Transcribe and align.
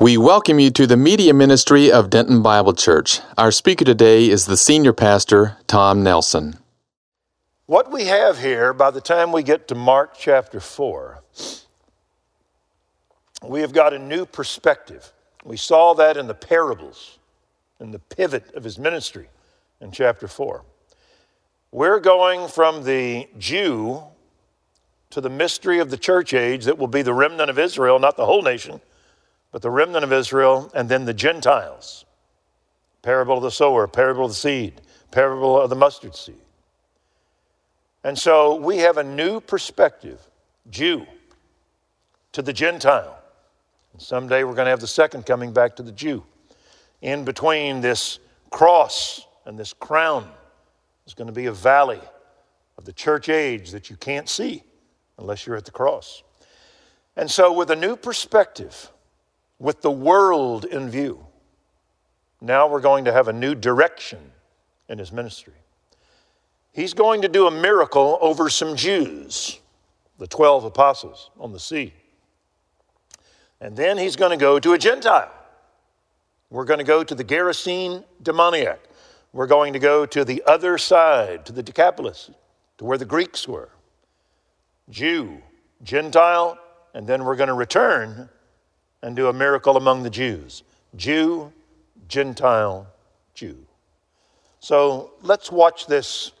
We 0.00 0.16
welcome 0.16 0.58
you 0.58 0.72
to 0.72 0.88
the 0.88 0.96
media 0.96 1.32
ministry 1.32 1.92
of 1.92 2.10
Denton 2.10 2.42
Bible 2.42 2.72
Church. 2.72 3.20
Our 3.38 3.52
speaker 3.52 3.84
today 3.84 4.28
is 4.28 4.46
the 4.46 4.56
senior 4.56 4.92
pastor, 4.92 5.56
Tom 5.68 6.02
Nelson. 6.02 6.58
What 7.66 7.92
we 7.92 8.06
have 8.06 8.40
here, 8.40 8.72
by 8.72 8.90
the 8.90 9.00
time 9.00 9.30
we 9.30 9.44
get 9.44 9.68
to 9.68 9.76
Mark 9.76 10.16
chapter 10.18 10.58
4, 10.58 11.22
we 13.44 13.60
have 13.60 13.72
got 13.72 13.94
a 13.94 13.98
new 14.00 14.26
perspective. 14.26 15.12
We 15.44 15.56
saw 15.56 15.94
that 15.94 16.16
in 16.16 16.26
the 16.26 16.34
parables, 16.34 17.20
in 17.78 17.92
the 17.92 18.00
pivot 18.00 18.52
of 18.56 18.64
his 18.64 18.80
ministry 18.80 19.28
in 19.80 19.92
chapter 19.92 20.26
4. 20.26 20.64
We're 21.70 22.00
going 22.00 22.48
from 22.48 22.82
the 22.82 23.28
Jew 23.38 24.02
to 25.10 25.20
the 25.20 25.30
mystery 25.30 25.78
of 25.78 25.90
the 25.90 25.96
church 25.96 26.34
age 26.34 26.64
that 26.64 26.78
will 26.78 26.88
be 26.88 27.02
the 27.02 27.14
remnant 27.14 27.48
of 27.48 27.60
Israel, 27.60 28.00
not 28.00 28.16
the 28.16 28.26
whole 28.26 28.42
nation 28.42 28.80
but 29.54 29.62
the 29.62 29.70
remnant 29.70 30.02
of 30.02 30.12
Israel, 30.12 30.68
and 30.74 30.88
then 30.88 31.04
the 31.04 31.14
Gentiles. 31.14 32.04
Parable 33.02 33.36
of 33.36 33.44
the 33.44 33.52
sower, 33.52 33.86
parable 33.86 34.24
of 34.24 34.32
the 34.32 34.34
seed, 34.34 34.80
parable 35.12 35.60
of 35.60 35.70
the 35.70 35.76
mustard 35.76 36.16
seed. 36.16 36.42
And 38.02 38.18
so 38.18 38.56
we 38.56 38.78
have 38.78 38.96
a 38.96 39.04
new 39.04 39.38
perspective 39.38 40.20
Jew 40.70 41.06
to 42.32 42.42
the 42.42 42.52
Gentile. 42.52 43.16
And 43.92 44.02
someday 44.02 44.42
we're 44.42 44.56
going 44.56 44.66
to 44.66 44.70
have 44.70 44.80
the 44.80 44.88
second 44.88 45.24
coming 45.24 45.52
back 45.52 45.76
to 45.76 45.84
the 45.84 45.92
Jew. 45.92 46.24
In 47.00 47.24
between 47.24 47.80
this 47.80 48.18
cross 48.50 49.24
and 49.44 49.56
this 49.56 49.72
crown 49.72 50.28
is 51.06 51.14
going 51.14 51.28
to 51.28 51.32
be 51.32 51.46
a 51.46 51.52
valley 51.52 52.00
of 52.76 52.86
the 52.86 52.92
church 52.92 53.28
age 53.28 53.70
that 53.70 53.88
you 53.88 53.94
can't 53.94 54.28
see 54.28 54.64
unless 55.16 55.46
you're 55.46 55.54
at 55.54 55.64
the 55.64 55.70
cross. 55.70 56.24
And 57.14 57.30
so, 57.30 57.52
with 57.52 57.70
a 57.70 57.76
new 57.76 57.94
perspective, 57.94 58.90
with 59.58 59.82
the 59.82 59.90
world 59.90 60.64
in 60.64 60.90
view. 60.90 61.26
Now 62.40 62.66
we're 62.68 62.80
going 62.80 63.06
to 63.06 63.12
have 63.12 63.28
a 63.28 63.32
new 63.32 63.54
direction 63.54 64.18
in 64.88 64.98
his 64.98 65.12
ministry. 65.12 65.54
He's 66.72 66.92
going 66.92 67.22
to 67.22 67.28
do 67.28 67.46
a 67.46 67.50
miracle 67.50 68.18
over 68.20 68.50
some 68.50 68.76
Jews, 68.76 69.60
the 70.18 70.26
12 70.26 70.64
apostles 70.64 71.30
on 71.38 71.52
the 71.52 71.60
sea. 71.60 71.94
And 73.60 73.76
then 73.76 73.96
he's 73.96 74.16
going 74.16 74.32
to 74.32 74.36
go 74.36 74.58
to 74.58 74.72
a 74.72 74.78
Gentile. 74.78 75.32
We're 76.50 76.64
going 76.64 76.78
to 76.78 76.84
go 76.84 77.02
to 77.02 77.14
the 77.14 77.24
Gerasene 77.24 78.04
demoniac. 78.22 78.80
We're 79.32 79.46
going 79.46 79.72
to 79.72 79.78
go 79.78 80.04
to 80.06 80.24
the 80.24 80.42
other 80.46 80.78
side, 80.78 81.46
to 81.46 81.52
the 81.52 81.62
Decapolis, 81.62 82.30
to 82.78 82.84
where 82.84 82.98
the 82.98 83.04
Greeks 83.04 83.48
were. 83.48 83.70
Jew, 84.90 85.40
Gentile, 85.82 86.58
and 86.92 87.06
then 87.06 87.24
we're 87.24 87.36
going 87.36 87.48
to 87.48 87.54
return 87.54 88.28
and 89.04 89.14
do 89.14 89.28
a 89.28 89.32
miracle 89.34 89.76
among 89.76 90.02
the 90.02 90.10
Jews 90.10 90.62
Jew, 90.96 91.52
Gentile, 92.08 92.86
Jew. 93.34 93.66
So 94.60 95.12
let's 95.20 95.52
watch 95.52 95.86
this 95.86 96.32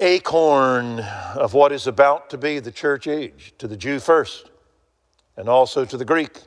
acorn 0.00 1.00
of 1.34 1.54
what 1.54 1.72
is 1.72 1.86
about 1.86 2.28
to 2.30 2.38
be 2.38 2.58
the 2.58 2.70
church 2.70 3.06
age 3.08 3.54
to 3.56 3.66
the 3.66 3.76
Jew 3.76 4.00
first, 4.00 4.50
and 5.36 5.48
also 5.48 5.86
to 5.86 5.96
the 5.96 6.04
Greek. 6.04 6.42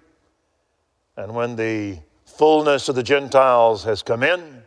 And 1.18 1.34
when 1.34 1.56
the 1.56 1.98
fullness 2.26 2.88
of 2.88 2.96
the 2.96 3.04
Gentiles 3.04 3.84
has 3.86 4.04
come 4.04 4.22
in, 4.22 4.62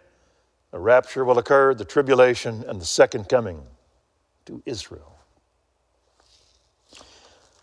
a 0.72 0.78
rapture 0.78 1.24
will 1.24 1.38
occur, 1.38 1.72
the 1.72 1.84
tribulation, 1.84 2.64
and 2.66 2.80
the 2.80 2.86
second 2.86 3.28
coming 3.28 3.62
to 4.46 4.60
Israel. 4.66 5.13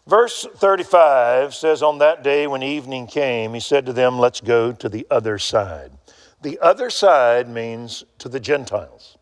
Verse 0.08 0.48
35 0.56 1.54
says, 1.54 1.84
On 1.84 2.00
that 2.00 2.24
day 2.24 2.48
when 2.48 2.64
evening 2.64 3.08
came, 3.08 3.54
he 3.54 3.60
said 3.60 3.86
to 3.86 3.94
them, 3.94 4.18
Let's 4.18 4.42
go 4.42 4.72
to 4.72 4.90
the 4.90 5.06
other 5.12 5.38
side. 5.38 5.92
The 6.42 6.60
other 6.60 6.90
side 6.90 7.48
means 7.48 8.04
to 8.18 8.28
the 8.28 8.40
Gentiles. 8.40 9.18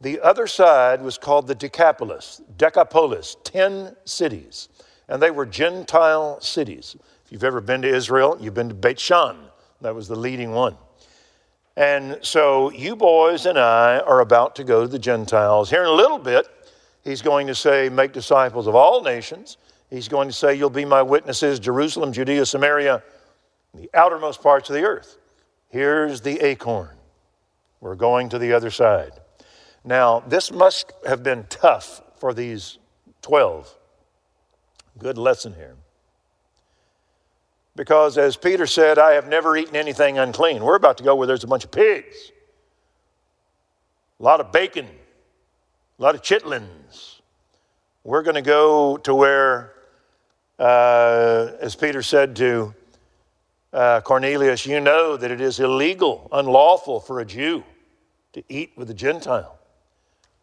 The 0.00 0.20
other 0.20 0.48
side 0.48 1.00
was 1.00 1.16
called 1.16 1.46
the 1.46 1.54
Decapolis, 1.54 2.42
Decapolis, 2.56 3.36
10 3.44 3.94
cities. 4.04 4.68
And 5.08 5.22
they 5.22 5.30
were 5.30 5.46
Gentile 5.46 6.40
cities. 6.40 6.96
If 7.24 7.30
you've 7.30 7.44
ever 7.44 7.60
been 7.60 7.82
to 7.82 7.88
Israel, 7.88 8.36
you've 8.40 8.54
been 8.54 8.68
to 8.68 8.74
Beit 8.74 8.98
Shan. 8.98 9.36
That 9.80 9.94
was 9.94 10.08
the 10.08 10.16
leading 10.16 10.50
one. 10.50 10.76
And 11.76 12.18
so 12.22 12.70
you 12.72 12.96
boys 12.96 13.46
and 13.46 13.58
I 13.58 14.00
are 14.00 14.20
about 14.20 14.56
to 14.56 14.64
go 14.64 14.82
to 14.82 14.88
the 14.88 14.98
Gentiles. 14.98 15.70
Here 15.70 15.82
in 15.82 15.88
a 15.88 15.92
little 15.92 16.18
bit, 16.18 16.48
he's 17.04 17.22
going 17.22 17.46
to 17.46 17.54
say, 17.54 17.88
Make 17.88 18.12
disciples 18.12 18.66
of 18.66 18.74
all 18.74 19.02
nations 19.02 19.58
He's 19.92 20.08
going 20.08 20.26
to 20.28 20.34
say, 20.34 20.54
You'll 20.54 20.70
be 20.70 20.86
my 20.86 21.02
witnesses, 21.02 21.60
Jerusalem, 21.60 22.14
Judea, 22.14 22.46
Samaria, 22.46 23.02
the 23.74 23.90
outermost 23.92 24.42
parts 24.42 24.70
of 24.70 24.74
the 24.74 24.84
earth. 24.84 25.18
Here's 25.68 26.22
the 26.22 26.40
acorn. 26.40 26.96
We're 27.80 27.94
going 27.94 28.30
to 28.30 28.38
the 28.38 28.54
other 28.54 28.70
side. 28.70 29.12
Now, 29.84 30.20
this 30.20 30.50
must 30.50 30.92
have 31.06 31.22
been 31.22 31.44
tough 31.50 32.00
for 32.16 32.32
these 32.32 32.78
12. 33.20 33.74
Good 34.96 35.18
lesson 35.18 35.52
here. 35.52 35.76
Because 37.76 38.16
as 38.16 38.34
Peter 38.36 38.66
said, 38.66 38.98
I 38.98 39.12
have 39.12 39.28
never 39.28 39.58
eaten 39.58 39.76
anything 39.76 40.16
unclean. 40.16 40.64
We're 40.64 40.76
about 40.76 40.96
to 40.98 41.04
go 41.04 41.16
where 41.16 41.26
there's 41.26 41.44
a 41.44 41.48
bunch 41.48 41.64
of 41.64 41.70
pigs, 41.70 42.32
a 44.18 44.22
lot 44.22 44.40
of 44.40 44.52
bacon, 44.52 44.86
a 44.86 46.02
lot 46.02 46.14
of 46.14 46.22
chitlins. 46.22 47.20
We're 48.04 48.22
going 48.22 48.36
to 48.36 48.42
go 48.42 48.96
to 48.98 49.14
where 49.14 49.74
uh, 50.62 51.56
as 51.60 51.74
Peter 51.74 52.02
said 52.02 52.36
to 52.36 52.72
uh, 53.72 54.00
Cornelius, 54.02 54.64
you 54.64 54.78
know 54.78 55.16
that 55.16 55.32
it 55.32 55.40
is 55.40 55.58
illegal, 55.58 56.28
unlawful 56.30 57.00
for 57.00 57.18
a 57.18 57.24
Jew 57.24 57.64
to 58.32 58.44
eat 58.48 58.70
with 58.76 58.88
a 58.88 58.94
Gentile. 58.94 59.58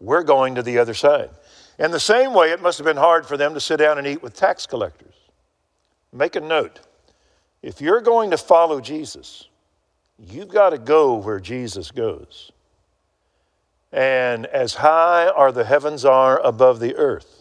We're 0.01 0.23
going 0.23 0.55
to 0.55 0.61
the 0.61 0.77
other 0.77 0.93
side. 0.93 1.29
In 1.77 1.91
the 1.91 2.01
same 2.01 2.33
way, 2.33 2.51
it 2.51 2.61
must 2.61 2.77
have 2.79 2.85
been 2.85 2.97
hard 2.97 3.25
for 3.25 3.37
them 3.37 3.53
to 3.53 3.61
sit 3.61 3.77
down 3.77 3.97
and 3.97 4.05
eat 4.05 4.21
with 4.21 4.35
tax 4.35 4.65
collectors. 4.65 5.13
Make 6.11 6.35
a 6.35 6.41
note 6.41 6.81
if 7.61 7.79
you're 7.79 8.01
going 8.01 8.31
to 8.31 8.37
follow 8.37 8.81
Jesus, 8.81 9.47
you've 10.17 10.49
got 10.49 10.71
to 10.71 10.77
go 10.77 11.15
where 11.15 11.39
Jesus 11.39 11.91
goes. 11.91 12.51
And 13.93 14.45
as 14.47 14.73
high 14.73 15.29
are 15.29 15.53
the 15.53 15.63
heavens 15.63 16.03
are 16.03 16.39
above 16.41 16.81
the 16.81 16.97
earth, 16.97 17.38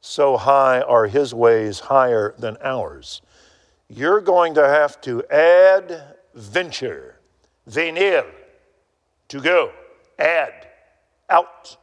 so 0.00 0.36
high 0.36 0.80
are 0.80 1.06
his 1.06 1.34
ways 1.34 1.80
higher 1.80 2.34
than 2.38 2.56
ours. 2.62 3.22
You're 3.88 4.20
going 4.20 4.54
to 4.54 4.66
have 4.66 5.00
to 5.02 5.24
add 5.30 6.16
venture, 6.34 7.16
venir, 7.66 8.24
to 9.28 9.40
go, 9.40 9.72
add, 10.18 10.68
out. 11.28 11.76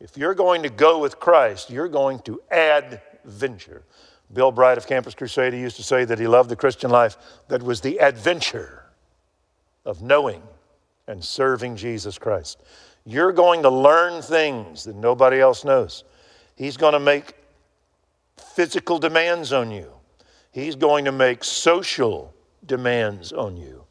If 0.00 0.16
you're 0.16 0.34
going 0.34 0.62
to 0.62 0.68
go 0.68 0.98
with 0.98 1.18
Christ, 1.18 1.70
you're 1.70 1.88
going 1.88 2.18
to 2.20 2.40
add 2.50 3.00
venture. 3.24 3.84
Bill 4.32 4.52
Bright 4.52 4.78
of 4.78 4.86
Campus 4.86 5.14
Crusade 5.14 5.54
used 5.54 5.76
to 5.76 5.82
say 5.82 6.04
that 6.04 6.18
he 6.18 6.26
loved 6.26 6.50
the 6.50 6.56
Christian 6.56 6.90
life 6.90 7.16
that 7.48 7.62
was 7.62 7.80
the 7.80 8.00
adventure 8.00 8.84
of 9.84 10.02
knowing 10.02 10.42
and 11.06 11.22
serving 11.22 11.76
Jesus 11.76 12.18
Christ. 12.18 12.62
You're 13.04 13.32
going 13.32 13.62
to 13.62 13.70
learn 13.70 14.22
things 14.22 14.84
that 14.84 14.96
nobody 14.96 15.40
else 15.40 15.64
knows. 15.64 16.04
He's 16.56 16.76
going 16.76 16.92
to 16.92 17.00
make 17.00 17.34
physical 18.36 18.98
demands 18.98 19.52
on 19.52 19.70
you. 19.70 19.90
He's 20.52 20.76
going 20.76 21.04
to 21.06 21.12
make 21.12 21.42
social 21.42 22.32
demands 22.64 23.32
on 23.32 23.56
you. 23.56 23.84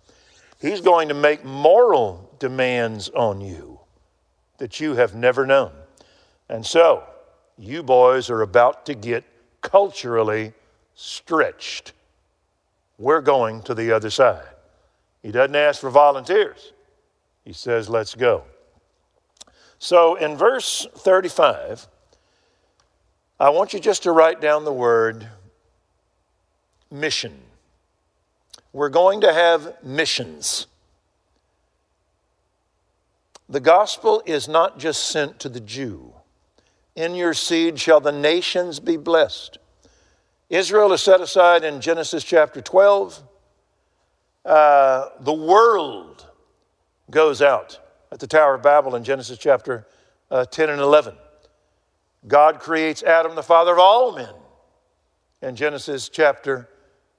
He's 0.59 0.79
going 0.79 1.09
to 1.09 1.13
make 1.13 1.43
moral 1.43 2.33
demands 2.39 3.09
on 3.09 3.41
you 3.41 3.81
that 4.57 4.79
you 4.79 4.95
have 4.95 5.13
never 5.13 5.45
known. 5.45 5.71
And 6.47 6.65
so, 6.65 7.03
you 7.57 7.83
boys 7.83 8.29
are 8.29 8.41
about 8.41 8.85
to 8.85 8.93
get 8.93 9.25
culturally 9.61 10.53
stretched. 10.95 11.91
We're 12.97 13.21
going 13.21 13.61
to 13.63 13.73
the 13.73 13.91
other 13.91 14.09
side. 14.09 14.45
He 15.21 15.31
doesn't 15.31 15.55
ask 15.55 15.81
for 15.81 15.89
volunteers, 15.89 16.73
he 17.43 17.53
says, 17.53 17.89
let's 17.89 18.15
go. 18.15 18.43
So, 19.79 20.15
in 20.15 20.37
verse 20.37 20.87
35, 20.95 21.87
I 23.39 23.49
want 23.49 23.73
you 23.73 23.79
just 23.79 24.03
to 24.03 24.11
write 24.11 24.41
down 24.41 24.63
the 24.63 24.73
word 24.73 25.27
mission. 26.91 27.33
We're 28.71 28.89
going 28.89 29.21
to 29.21 29.33
have 29.33 29.83
missions. 29.83 30.67
The 33.49 33.59
gospel 33.59 34.23
is 34.25 34.47
not 34.47 34.79
just 34.79 35.05
sent 35.05 35.39
to 35.39 35.49
the 35.49 35.59
Jew. 35.59 36.13
In 36.95 37.15
your 37.15 37.33
seed 37.33 37.79
shall 37.79 37.99
the 37.99 38.11
nations 38.11 38.79
be 38.79 38.97
blessed. 38.97 39.57
Israel 40.49 40.93
is 40.93 41.01
set 41.01 41.19
aside 41.19 41.63
in 41.63 41.81
Genesis 41.81 42.23
chapter 42.23 42.61
12. 42.61 43.23
Uh, 44.45 45.09
the 45.19 45.33
world 45.33 46.27
goes 47.09 47.41
out 47.41 47.79
at 48.11 48.19
the 48.19 48.27
Tower 48.27 48.55
of 48.55 48.61
Babel 48.61 48.95
in 48.95 49.03
Genesis 49.03 49.37
chapter 49.37 49.87
uh, 50.29 50.45
10 50.45 50.69
and 50.69 50.81
11. 50.81 51.15
God 52.27 52.59
creates 52.59 53.03
Adam, 53.03 53.35
the 53.35 53.43
father 53.43 53.73
of 53.73 53.79
all 53.79 54.15
men, 54.15 54.33
in 55.41 55.55
Genesis 55.55 56.09
chapter 56.09 56.69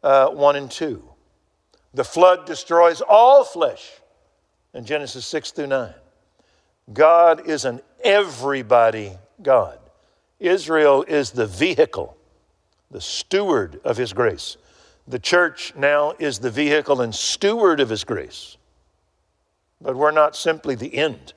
uh, 0.03 0.29
1 0.29 0.57
and 0.57 0.71
2. 0.71 1.03
The 1.93 2.05
flood 2.05 2.47
destroys 2.47 3.01
all 3.01 3.45
flesh 3.45 3.93
in 4.73 4.85
Genesis 4.85 5.27
6 5.27 5.53
through 5.53 5.69
9. 5.69 5.95
God 6.93 7.49
is 7.49 7.65
an 7.65 7.81
everybody 8.03 9.13
God. 9.43 9.79
Israel 10.41 11.05
is 11.07 11.31
the 11.31 11.47
vehicle, 11.47 12.17
the 12.91 13.01
steward 13.01 13.81
of 13.85 13.97
His 13.97 14.13
grace. 14.13 14.57
The 15.07 15.19
church 15.19 15.75
now 15.77 16.15
is 16.19 16.39
the 16.39 16.51
vehicle 16.51 17.01
and 17.01 17.15
steward 17.15 17.81
of 17.81 17.89
His 17.89 18.05
grace. 18.05 18.57
But 19.81 19.97
we're 19.97 20.11
not 20.11 20.37
simply 20.37 20.75
the 20.75 20.95
end. 20.95 21.35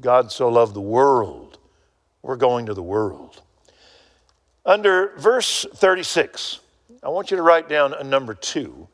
God 0.00 0.32
so 0.32 0.48
loved 0.48 0.74
the 0.74 0.80
world, 0.80 1.53
we're 2.24 2.36
going 2.36 2.66
to 2.66 2.74
the 2.74 2.82
world. 2.82 3.42
Under 4.64 5.12
verse 5.18 5.66
36, 5.74 6.58
I 7.02 7.10
want 7.10 7.30
you 7.30 7.36
to 7.36 7.42
write 7.42 7.68
down 7.68 7.92
a 7.92 8.02
number 8.02 8.32
two 8.32 8.88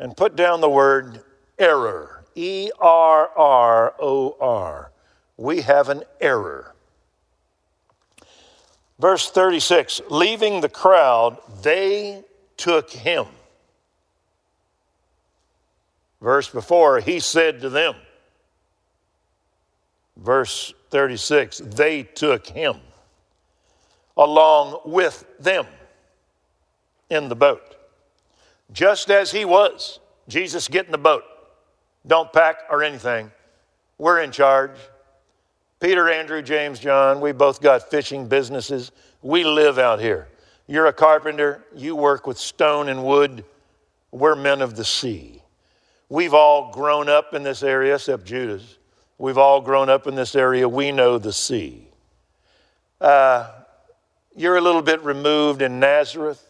and 0.00 0.16
put 0.16 0.34
down 0.34 0.60
the 0.60 0.68
word 0.68 1.22
error. 1.58 2.24
E 2.34 2.70
R 2.78 3.28
R 3.28 3.94
O 4.00 4.36
R. 4.40 4.90
We 5.36 5.62
have 5.62 5.88
an 5.88 6.02
error. 6.20 6.74
Verse 8.98 9.30
36 9.30 10.02
Leaving 10.10 10.60
the 10.60 10.68
crowd, 10.68 11.38
they 11.62 12.24
took 12.56 12.90
him. 12.90 13.26
Verse 16.20 16.48
before, 16.48 16.98
he 16.98 17.20
said 17.20 17.60
to 17.60 17.70
them. 17.70 17.94
Verse 20.16 20.74
36 20.90 21.58
They 21.58 22.02
took 22.02 22.46
him 22.46 22.76
along 24.16 24.80
with 24.84 25.24
them 25.38 25.66
in 27.10 27.28
the 27.28 27.36
boat. 27.36 27.76
Just 28.72 29.10
as 29.10 29.30
he 29.30 29.44
was, 29.44 30.00
Jesus, 30.28 30.68
get 30.68 30.86
in 30.86 30.92
the 30.92 30.98
boat. 30.98 31.24
Don't 32.06 32.32
pack 32.32 32.62
or 32.70 32.82
anything. 32.82 33.30
We're 33.98 34.20
in 34.20 34.30
charge. 34.32 34.76
Peter, 35.80 36.08
Andrew, 36.08 36.42
James, 36.42 36.78
John, 36.78 37.20
we 37.20 37.32
both 37.32 37.60
got 37.60 37.90
fishing 37.90 38.26
businesses. 38.26 38.92
We 39.22 39.44
live 39.44 39.78
out 39.78 40.00
here. 40.00 40.28
You're 40.66 40.86
a 40.86 40.92
carpenter, 40.92 41.64
you 41.74 41.94
work 41.94 42.26
with 42.26 42.38
stone 42.38 42.88
and 42.88 43.04
wood. 43.04 43.44
We're 44.10 44.34
men 44.34 44.62
of 44.62 44.74
the 44.74 44.84
sea. 44.84 45.42
We've 46.08 46.34
all 46.34 46.72
grown 46.72 47.08
up 47.08 47.34
in 47.34 47.42
this 47.42 47.62
area, 47.62 47.94
except 47.94 48.24
Judas. 48.24 48.75
We've 49.18 49.38
all 49.38 49.60
grown 49.60 49.88
up 49.88 50.06
in 50.06 50.14
this 50.14 50.34
area. 50.34 50.68
We 50.68 50.92
know 50.92 51.18
the 51.18 51.32
sea. 51.32 51.88
Uh, 53.00 53.50
you're 54.34 54.56
a 54.56 54.60
little 54.60 54.82
bit 54.82 55.02
removed 55.02 55.62
in 55.62 55.80
Nazareth. 55.80 56.42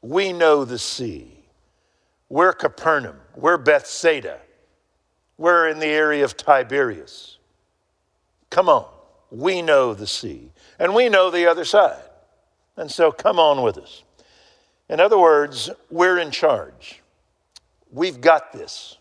We 0.00 0.32
know 0.32 0.64
the 0.64 0.78
sea. 0.78 1.30
We're 2.28 2.52
Capernaum. 2.52 3.16
We're 3.36 3.58
Bethsaida. 3.58 4.38
We're 5.36 5.68
in 5.68 5.78
the 5.78 5.86
area 5.86 6.24
of 6.24 6.36
Tiberias. 6.36 7.38
Come 8.50 8.68
on. 8.68 8.86
We 9.30 9.62
know 9.62 9.94
the 9.94 10.06
sea. 10.06 10.50
And 10.78 10.94
we 10.94 11.08
know 11.08 11.30
the 11.30 11.46
other 11.46 11.64
side. 11.64 12.02
And 12.76 12.90
so 12.90 13.12
come 13.12 13.38
on 13.38 13.62
with 13.62 13.78
us. 13.78 14.04
In 14.88 15.00
other 15.00 15.18
words, 15.18 15.70
we're 15.90 16.18
in 16.18 16.30
charge. 16.30 17.02
We've 17.90 18.20
got 18.20 18.52
this. 18.52 18.98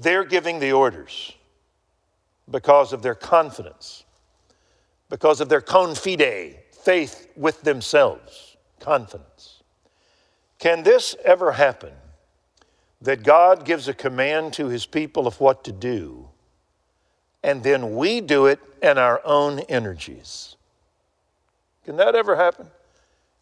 They're 0.00 0.24
giving 0.24 0.60
the 0.60 0.72
orders 0.72 1.34
because 2.50 2.94
of 2.94 3.02
their 3.02 3.14
confidence, 3.14 4.04
because 5.10 5.42
of 5.42 5.50
their 5.50 5.60
confide, 5.60 6.56
faith 6.72 7.28
with 7.36 7.60
themselves, 7.60 8.56
confidence. 8.80 9.62
Can 10.58 10.84
this 10.84 11.14
ever 11.22 11.52
happen 11.52 11.92
that 13.02 13.22
God 13.22 13.66
gives 13.66 13.88
a 13.88 13.94
command 13.94 14.54
to 14.54 14.68
his 14.68 14.86
people 14.86 15.26
of 15.26 15.38
what 15.38 15.64
to 15.64 15.72
do, 15.72 16.28
and 17.42 17.62
then 17.62 17.94
we 17.94 18.22
do 18.22 18.46
it 18.46 18.58
in 18.82 18.96
our 18.96 19.20
own 19.22 19.58
energies? 19.68 20.56
Can 21.84 21.96
that 21.96 22.14
ever 22.14 22.36
happen? 22.36 22.68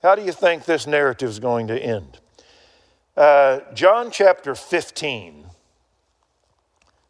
How 0.02 0.16
do 0.16 0.22
you 0.22 0.32
think 0.32 0.64
this 0.64 0.88
narrative 0.88 1.28
is 1.28 1.38
going 1.38 1.69
to 1.69 1.78
end? 1.81 2.19
Uh, 3.16 3.60
John 3.75 4.10
chapter 4.10 4.56
15, 4.56 5.44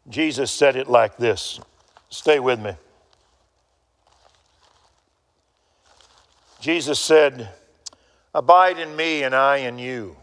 Jesus 0.09 0.51
said 0.51 0.75
it 0.75 0.89
like 0.89 1.17
this. 1.17 1.59
Stay 2.09 2.39
with 2.39 2.59
me. 2.59 2.73
Jesus 6.59 6.99
said, 6.99 7.49
Abide 8.33 8.79
in 8.79 8.95
me 8.95 9.23
and 9.23 9.33
I 9.33 9.57
in 9.57 9.79
you. 9.79 10.15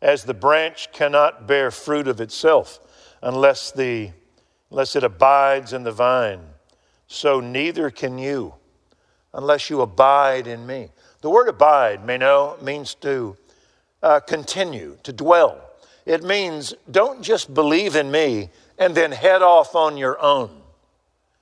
As 0.00 0.24
the 0.24 0.34
branch 0.34 0.90
cannot 0.92 1.46
bear 1.46 1.70
fruit 1.70 2.08
of 2.08 2.20
itself 2.20 2.80
unless, 3.22 3.70
the, 3.70 4.10
unless 4.70 4.96
it 4.96 5.04
abides 5.04 5.72
in 5.72 5.84
the 5.84 5.92
vine, 5.92 6.40
so 7.06 7.40
neither 7.40 7.90
can 7.90 8.18
you 8.18 8.54
unless 9.34 9.70
you 9.70 9.80
abide 9.80 10.46
in 10.46 10.66
me. 10.66 10.88
The 11.20 11.30
word 11.30 11.48
abide, 11.48 12.04
meno, 12.04 12.56
means 12.60 12.94
to 12.96 13.36
uh, 14.02 14.20
continue, 14.20 14.98
to 15.04 15.12
dwell. 15.12 15.60
It 16.04 16.22
means 16.24 16.74
don't 16.90 17.22
just 17.22 17.52
believe 17.54 17.96
in 17.96 18.10
me 18.10 18.50
and 18.78 18.94
then 18.94 19.12
head 19.12 19.42
off 19.42 19.74
on 19.74 19.96
your 19.96 20.20
own 20.20 20.50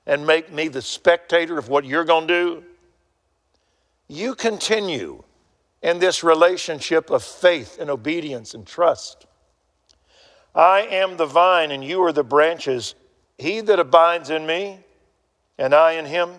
and 0.06 0.26
make 0.26 0.52
me 0.52 0.68
the 0.68 0.82
spectator 0.82 1.58
of 1.58 1.68
what 1.68 1.84
you're 1.84 2.04
going 2.04 2.28
to 2.28 2.34
do 2.34 2.64
you 4.10 4.34
continue 4.34 5.22
in 5.82 6.00
this 6.00 6.24
relationship 6.24 7.10
of 7.10 7.22
faith 7.22 7.78
and 7.80 7.88
obedience 7.88 8.54
and 8.54 8.66
trust. 8.66 9.26
I 10.52 10.80
am 10.80 11.16
the 11.16 11.26
vine, 11.26 11.70
and 11.70 11.84
you 11.84 12.02
are 12.02 12.12
the 12.12 12.24
branches. 12.24 12.96
He 13.38 13.60
that 13.60 13.78
abides 13.78 14.28
in 14.28 14.44
me, 14.44 14.80
and 15.58 15.72
I 15.72 15.92
in 15.92 16.06
him, 16.06 16.30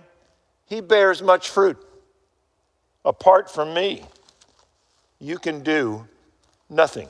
he 0.65 0.81
bears 0.81 1.23
much 1.23 1.49
fruit. 1.49 1.77
Apart 3.05 3.49
from 3.49 3.73
me, 3.73 4.03
you 5.19 5.37
can 5.37 5.63
do 5.63 6.05
nothing. 6.69 7.07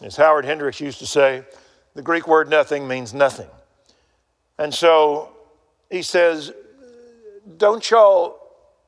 As 0.00 0.16
Howard 0.16 0.44
Hendricks 0.44 0.80
used 0.80 0.98
to 1.00 1.06
say, 1.06 1.44
the 1.94 2.02
Greek 2.02 2.28
word 2.28 2.48
nothing 2.48 2.86
means 2.86 3.12
nothing. 3.12 3.48
And 4.58 4.72
so 4.72 5.30
he 5.90 6.02
says, 6.02 6.52
Don't 7.56 7.88
y'all 7.90 8.38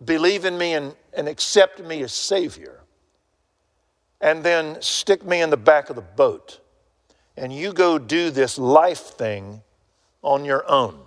believe 0.04 0.44
in 0.44 0.56
me 0.56 0.74
and, 0.74 0.94
and 1.12 1.28
accept 1.28 1.82
me 1.82 2.02
as 2.02 2.12
Savior, 2.12 2.80
and 4.20 4.44
then 4.44 4.80
stick 4.80 5.24
me 5.24 5.40
in 5.40 5.50
the 5.50 5.56
back 5.56 5.90
of 5.90 5.96
the 5.96 6.02
boat, 6.02 6.60
and 7.36 7.52
you 7.52 7.72
go 7.72 7.98
do 7.98 8.30
this 8.30 8.58
life 8.58 9.00
thing 9.16 9.62
on 10.22 10.44
your 10.44 10.68
own. 10.70 10.98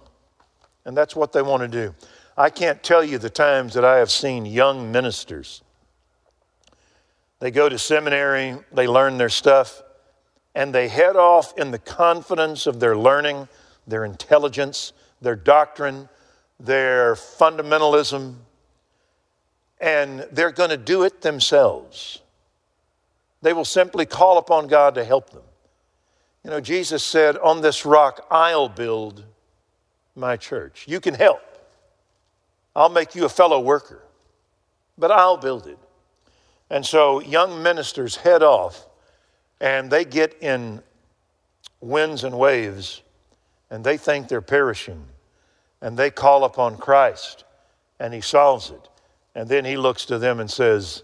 And 0.86 0.98
that's 0.98 1.15
what 1.15 1.31
they 1.31 1.41
want 1.41 1.62
to 1.62 1.67
do. 1.67 1.95
I 2.38 2.50
can't 2.50 2.81
tell 2.83 3.03
you 3.03 3.17
the 3.17 3.29
times 3.29 3.74
that 3.75 3.86
I 3.86 3.98
have 3.98 4.12
seen 4.12 4.45
young 4.45 4.91
ministers. 4.91 5.62
They 7.39 7.51
go 7.51 7.69
to 7.69 7.77
seminary, 7.77 8.57
they 8.72 8.88
learn 8.88 9.17
their 9.17 9.29
stuff, 9.29 9.81
and 10.55 10.74
they 10.74 10.88
head 10.88 11.15
off 11.15 11.57
in 11.57 11.72
the 11.72 11.79
confidence 11.79 12.67
of 12.67 12.79
their 12.79 12.95
learning, 12.95 13.48
their 13.88 14.05
intelligence, 14.05 14.93
their 15.22 15.36
doctrine, 15.36 16.10
their 16.60 17.15
fundamentalism, 17.15 18.36
and 19.79 20.27
they're 20.31 20.51
going 20.51 20.69
to 20.69 20.77
do 20.77 21.03
it 21.03 21.22
themselves. 21.22 22.22
They 23.41 23.53
will 23.53 23.65
simply 23.65 24.05
call 24.05 24.38
upon 24.38 24.67
God 24.67 24.95
to 24.95 25.03
help 25.03 25.31
them. 25.31 25.43
You 26.43 26.51
know, 26.51 26.62
Jesus 26.62 27.03
said, 27.03 27.38
On 27.38 27.62
this 27.62 27.86
rock, 27.86 28.25
I'll 28.29 28.69
build 28.69 29.25
my 30.15 30.38
church. 30.38 30.86
You 30.88 31.00
can 31.00 31.13
help. 31.13 31.41
I'll 32.75 32.89
make 32.89 33.15
you 33.15 33.25
a 33.25 33.29
fellow 33.29 33.60
worker, 33.60 34.01
but 34.98 35.12
I'll 35.12 35.38
build 35.38 35.67
it. 35.67 35.77
And 36.69 36.86
so 36.86 37.19
young 37.19 37.62
ministers 37.62 38.15
head 38.15 38.41
off 38.41 38.88
and 39.63 39.89
they 39.89 40.03
get 40.03 40.36
in 40.43 40.82
winds 41.79 42.25
and 42.25 42.38
waves 42.38 43.01
and 43.72 43.82
they 43.82 43.96
think 43.96 44.27
they're 44.27 44.41
perishing 44.41 45.05
and 45.82 45.98
they 45.98 46.12
call 46.12 46.43
upon 46.43 46.77
Christ 46.77 47.46
and 47.98 48.13
He 48.13 48.20
solves 48.20 48.70
it. 48.70 48.89
And 49.36 49.50
then 49.50 49.65
he 49.65 49.77
looks 49.77 50.05
to 50.05 50.20
them 50.20 50.39
and 50.39 50.51
says, 50.51 51.01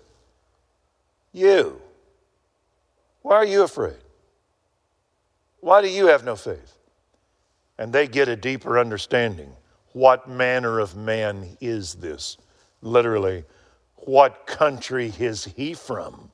You, 1.34 1.82
why 3.24 3.36
are 3.36 3.46
you 3.46 3.64
afraid? 3.64 3.98
Why 5.62 5.82
do 5.82 5.90
you 5.90 6.08
have 6.08 6.24
no 6.24 6.36
faith? 6.36 6.78
And 7.80 7.92
they 7.92 8.08
get 8.08 8.28
a 8.28 8.36
deeper 8.36 8.78
understanding. 8.78 9.52
What 9.94 10.30
manner 10.30 10.80
of 10.80 10.96
man 10.96 11.58
is 11.60 11.96
this? 11.96 12.38
Literally, 12.82 13.46
what 13.96 14.46
country 14.46 15.12
is 15.18 15.46
he 15.46 15.74
from? 15.74 16.30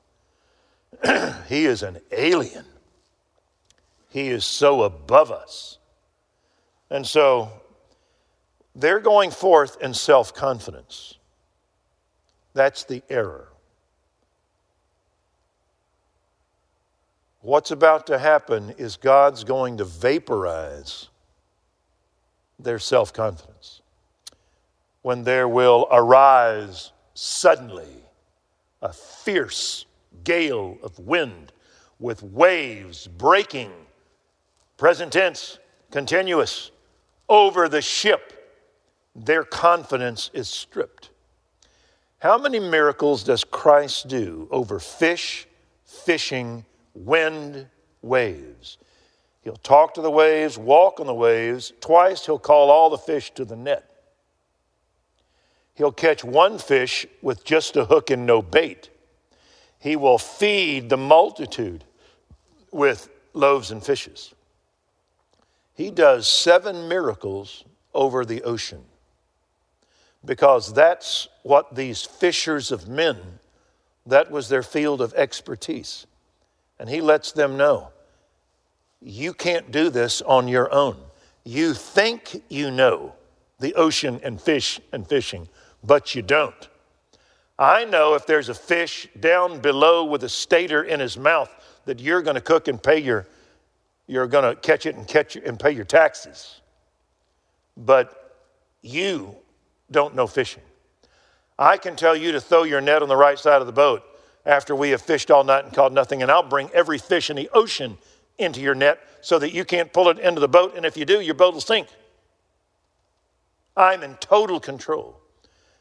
he 1.48 1.66
is 1.66 1.82
an 1.82 1.98
alien. 2.12 2.64
He 4.10 4.28
is 4.28 4.44
so 4.44 4.82
above 4.82 5.30
us. 5.30 5.78
And 6.90 7.06
so 7.06 7.50
they're 8.74 9.00
going 9.00 9.30
forth 9.30 9.80
in 9.80 9.94
self 9.94 10.34
confidence. 10.34 11.18
That's 12.54 12.84
the 12.84 13.02
error. 13.10 13.48
What's 17.40 17.70
about 17.70 18.06
to 18.08 18.18
happen 18.18 18.74
is 18.76 18.96
God's 18.96 19.44
going 19.44 19.76
to 19.76 19.84
vaporize 19.84 21.08
their 22.58 22.78
self 22.78 23.12
confidence. 23.12 23.82
When 25.02 25.24
there 25.24 25.48
will 25.48 25.86
arise 25.90 26.92
suddenly 27.14 28.04
a 28.82 28.92
fierce 28.92 29.86
gale 30.24 30.78
of 30.82 30.98
wind 30.98 31.52
with 31.98 32.22
waves 32.22 33.06
breaking, 33.06 33.72
present 34.76 35.12
tense, 35.12 35.58
continuous, 35.90 36.70
over 37.28 37.68
the 37.68 37.82
ship, 37.82 38.32
their 39.14 39.44
confidence 39.44 40.30
is 40.34 40.48
stripped. 40.48 41.10
How 42.18 42.38
many 42.38 42.60
miracles 42.60 43.24
does 43.24 43.44
Christ 43.44 44.08
do 44.08 44.48
over 44.50 44.78
fish, 44.78 45.46
fishing, 45.84 46.64
wind, 46.94 47.66
waves? 48.02 48.78
He'll 49.42 49.54
talk 49.54 49.94
to 49.94 50.00
the 50.00 50.10
waves, 50.10 50.58
walk 50.58 50.98
on 50.98 51.06
the 51.06 51.14
waves. 51.14 51.72
Twice 51.80 52.26
he'll 52.26 52.38
call 52.38 52.68
all 52.68 52.90
the 52.90 52.98
fish 52.98 53.30
to 53.34 53.44
the 53.44 53.54
net. 53.54 53.88
He'll 55.74 55.92
catch 55.92 56.24
one 56.24 56.58
fish 56.58 57.06
with 57.22 57.44
just 57.44 57.76
a 57.76 57.84
hook 57.84 58.10
and 58.10 58.26
no 58.26 58.42
bait. 58.42 58.90
He 59.86 59.94
will 59.94 60.18
feed 60.18 60.88
the 60.88 60.96
multitude 60.96 61.84
with 62.72 63.08
loaves 63.34 63.70
and 63.70 63.80
fishes. 63.80 64.34
He 65.74 65.92
does 65.92 66.26
seven 66.26 66.88
miracles 66.88 67.62
over 67.94 68.24
the 68.24 68.42
ocean 68.42 68.82
because 70.24 70.74
that's 70.74 71.28
what 71.44 71.76
these 71.76 72.02
fishers 72.02 72.72
of 72.72 72.88
men, 72.88 73.16
that 74.06 74.28
was 74.28 74.48
their 74.48 74.64
field 74.64 75.00
of 75.00 75.14
expertise. 75.14 76.08
And 76.80 76.88
he 76.88 77.00
lets 77.00 77.30
them 77.30 77.56
know 77.56 77.90
you 79.00 79.32
can't 79.32 79.70
do 79.70 79.88
this 79.88 80.20
on 80.20 80.48
your 80.48 80.74
own. 80.74 80.96
You 81.44 81.74
think 81.74 82.42
you 82.48 82.72
know 82.72 83.14
the 83.60 83.72
ocean 83.76 84.18
and 84.24 84.40
fish 84.40 84.80
and 84.90 85.06
fishing, 85.06 85.48
but 85.84 86.16
you 86.16 86.22
don't. 86.22 86.68
I 87.58 87.84
know 87.84 88.14
if 88.14 88.26
there's 88.26 88.48
a 88.48 88.54
fish 88.54 89.08
down 89.18 89.60
below 89.60 90.04
with 90.04 90.24
a 90.24 90.28
stater 90.28 90.84
in 90.84 91.00
his 91.00 91.16
mouth 91.16 91.50
that 91.86 92.00
you're 92.00 92.22
going 92.22 92.34
to 92.34 92.40
cook 92.40 92.68
and 92.68 92.82
pay 92.82 92.98
your, 92.98 93.26
you're 94.06 94.26
going 94.26 94.44
to 94.44 94.60
catch 94.60 94.84
it 94.84 94.96
and 94.96 95.06
catch 95.06 95.36
and 95.36 95.58
pay 95.58 95.70
your 95.70 95.84
taxes. 95.84 96.60
But 97.76 98.36
you 98.82 99.36
don't 99.90 100.14
know 100.14 100.26
fishing. 100.26 100.62
I 101.58 101.78
can 101.78 101.96
tell 101.96 102.14
you 102.14 102.32
to 102.32 102.40
throw 102.40 102.64
your 102.64 102.82
net 102.82 103.02
on 103.02 103.08
the 103.08 103.16
right 103.16 103.38
side 103.38 103.60
of 103.60 103.66
the 103.66 103.72
boat 103.72 104.02
after 104.44 104.76
we 104.76 104.90
have 104.90 105.00
fished 105.00 105.30
all 105.30 105.42
night 105.42 105.64
and 105.64 105.72
caught 105.72 105.92
nothing, 105.92 106.22
and 106.22 106.30
I'll 106.30 106.42
bring 106.42 106.70
every 106.70 106.98
fish 106.98 107.30
in 107.30 107.36
the 107.36 107.48
ocean 107.52 107.96
into 108.38 108.60
your 108.60 108.74
net 108.74 109.00
so 109.22 109.38
that 109.38 109.52
you 109.52 109.64
can't 109.64 109.92
pull 109.92 110.08
it 110.08 110.18
into 110.18 110.40
the 110.40 110.48
boat, 110.48 110.76
and 110.76 110.84
if 110.84 110.96
you 110.96 111.04
do, 111.04 111.20
your 111.20 111.34
boat 111.34 111.54
will 111.54 111.60
sink. 111.60 111.88
I'm 113.76 114.02
in 114.02 114.14
total 114.16 114.60
control. 114.60 115.20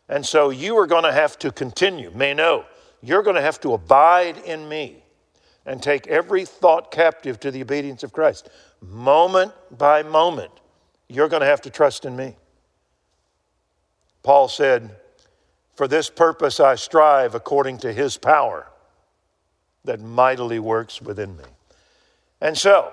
And 0.08 0.26
so 0.26 0.50
you 0.50 0.78
are 0.78 0.88
going 0.88 1.04
to 1.04 1.12
have 1.12 1.38
to 1.40 1.52
continue. 1.52 2.12
Meno, 2.14 2.66
you're 3.02 3.24
going 3.24 3.36
to 3.36 3.42
have 3.42 3.60
to 3.62 3.74
abide 3.74 4.38
in 4.40 4.68
me 4.70 5.04
and 5.66 5.82
take 5.82 6.08
every 6.08 6.46
thought 6.46 6.92
captive 6.92 7.40
to 7.40 7.52
the 7.52 7.62
obedience 7.62 8.04
of 8.04 8.14
Christ. 8.14 8.50
Moment 8.82 9.52
by 9.76 10.04
moment, 10.04 10.52
you're 11.08 11.28
going 11.28 11.42
to 11.42 11.48
have 11.48 11.62
to 11.62 11.70
trust 11.70 12.06
in 12.06 12.16
me. 12.16 12.36
Paul 14.22 14.48
said, 14.48 14.96
For 15.76 15.88
this 15.88 16.10
purpose 16.10 16.60
I 16.60 16.76
strive 16.76 17.36
according 17.36 17.80
to 17.80 17.94
his 17.94 18.18
power 18.18 18.68
that 19.84 20.02
mightily 20.02 20.60
works 20.60 21.02
within 21.02 21.38
me. 21.38 21.44
And 22.42 22.58
so, 22.58 22.92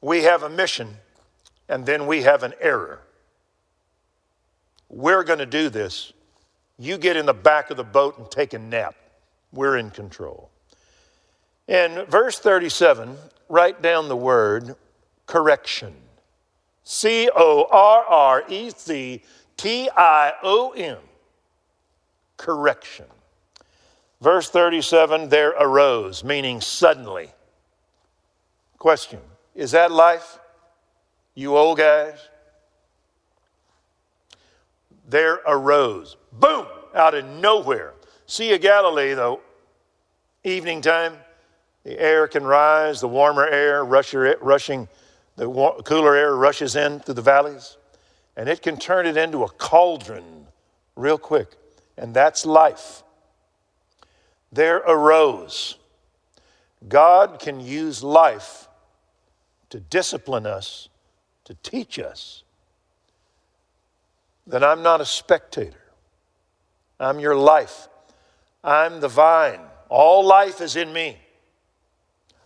we 0.00 0.22
have 0.22 0.42
a 0.42 0.48
mission, 0.48 0.96
and 1.68 1.84
then 1.84 2.06
we 2.06 2.22
have 2.22 2.42
an 2.42 2.54
error. 2.60 3.00
We're 4.90 5.24
going 5.24 5.38
to 5.38 5.46
do 5.46 5.70
this. 5.70 6.12
You 6.78 6.98
get 6.98 7.16
in 7.16 7.26
the 7.26 7.34
back 7.34 7.70
of 7.70 7.76
the 7.76 7.84
boat 7.84 8.18
and 8.18 8.30
take 8.30 8.52
a 8.52 8.58
nap. 8.58 8.96
We're 9.52 9.78
in 9.78 9.90
control. 9.90 10.50
In 11.68 12.04
verse 12.06 12.38
37, 12.38 13.16
write 13.48 13.80
down 13.80 14.08
the 14.08 14.16
word 14.16 14.74
correction. 15.26 15.94
C 16.82 17.30
O 17.34 17.66
R 17.70 18.04
R 18.04 18.44
E 18.48 18.70
C 18.70 19.22
T 19.56 19.88
I 19.96 20.32
O 20.42 20.70
N, 20.70 20.96
correction. 22.36 23.04
Verse 24.20 24.50
37 24.50 25.28
there 25.28 25.50
arose, 25.50 26.24
meaning 26.24 26.60
suddenly. 26.60 27.30
Question 28.78 29.20
Is 29.54 29.70
that 29.70 29.92
life? 29.92 30.38
You 31.34 31.56
old 31.56 31.78
guys? 31.78 32.29
There 35.10 35.40
arose, 35.46 36.16
boom, 36.32 36.66
out 36.94 37.14
of 37.14 37.24
nowhere. 37.24 37.94
Sea 38.26 38.54
of 38.54 38.60
Galilee, 38.60 39.14
though, 39.14 39.40
evening 40.44 40.80
time, 40.80 41.14
the 41.84 41.98
air 41.98 42.28
can 42.28 42.44
rise, 42.44 43.00
the 43.00 43.08
warmer 43.08 43.46
air 43.46 43.84
rushing, 43.84 44.88
the 45.36 45.82
cooler 45.84 46.14
air 46.14 46.36
rushes 46.36 46.76
in 46.76 47.00
through 47.00 47.14
the 47.14 47.22
valleys 47.22 47.76
and 48.36 48.48
it 48.48 48.62
can 48.62 48.76
turn 48.78 49.06
it 49.06 49.16
into 49.16 49.42
a 49.42 49.48
cauldron 49.50 50.46
real 50.96 51.18
quick. 51.18 51.56
And 51.98 52.14
that's 52.14 52.46
life. 52.46 53.02
There 54.50 54.78
arose. 54.78 55.76
God 56.88 57.38
can 57.38 57.60
use 57.60 58.02
life 58.02 58.68
to 59.68 59.78
discipline 59.78 60.46
us, 60.46 60.88
to 61.44 61.54
teach 61.62 61.98
us 61.98 62.44
that 64.46 64.64
I'm 64.64 64.82
not 64.82 65.00
a 65.00 65.04
spectator. 65.04 65.76
I'm 66.98 67.18
your 67.18 67.36
life. 67.36 67.88
I'm 68.62 69.00
the 69.00 69.08
vine. 69.08 69.60
All 69.88 70.24
life 70.24 70.60
is 70.60 70.76
in 70.76 70.92
me. 70.92 71.18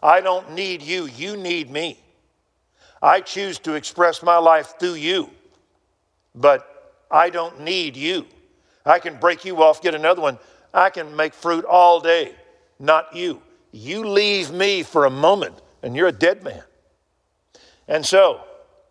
I 0.02 0.20
don't 0.20 0.52
need 0.52 0.82
you, 0.82 1.06
you 1.06 1.36
need 1.36 1.70
me. 1.70 1.98
I 3.02 3.20
choose 3.20 3.58
to 3.60 3.74
express 3.74 4.22
my 4.22 4.38
life 4.38 4.74
through 4.78 4.94
you 4.94 5.30
but 6.34 7.02
I 7.10 7.30
don't 7.30 7.60
need 7.60 7.96
you. 7.96 8.26
I 8.84 8.98
can 8.98 9.16
break 9.16 9.44
you 9.44 9.62
off, 9.62 9.80
get 9.80 9.94
another 9.94 10.20
one. 10.20 10.38
I 10.72 10.90
can 10.90 11.14
make 11.14 11.32
fruit 11.32 11.64
all 11.64 12.00
day, 12.00 12.34
not 12.78 13.14
you. 13.14 13.40
You 13.70 14.06
leave 14.08 14.50
me 14.50 14.82
for 14.82 15.04
a 15.04 15.10
moment, 15.10 15.60
and 15.82 15.96
you're 15.96 16.08
a 16.08 16.12
dead 16.12 16.42
man. 16.42 16.62
And 17.86 18.04
so 18.04 18.40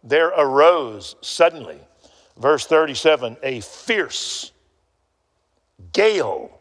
there 0.03 0.29
arose 0.29 1.15
suddenly, 1.22 1.79
verse 2.38 2.66
37, 2.66 3.38
a 3.44 3.62
fierce 3.62 4.52
gale 5.92 6.60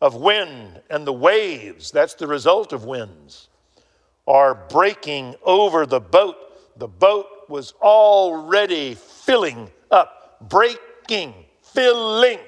of 0.00 0.16
wind, 0.16 0.80
and 0.90 1.06
the 1.06 1.12
waves, 1.12 1.90
that's 1.90 2.14
the 2.14 2.26
result 2.26 2.72
of 2.72 2.84
winds, 2.84 3.48
are 4.26 4.54
breaking 4.54 5.34
over 5.44 5.86
the 5.86 6.00
boat. 6.00 6.36
The 6.76 6.88
boat 6.88 7.26
was 7.48 7.72
already 7.80 8.94
filling 8.94 9.70
up, 9.90 10.38
breaking, 10.48 11.34
filling. 11.62 12.38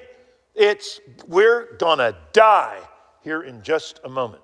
It's, 0.53 0.99
we're 1.27 1.75
gonna 1.77 2.15
die 2.33 2.79
here 3.21 3.41
in 3.41 3.61
just 3.61 3.99
a 4.03 4.09
moment. 4.09 4.41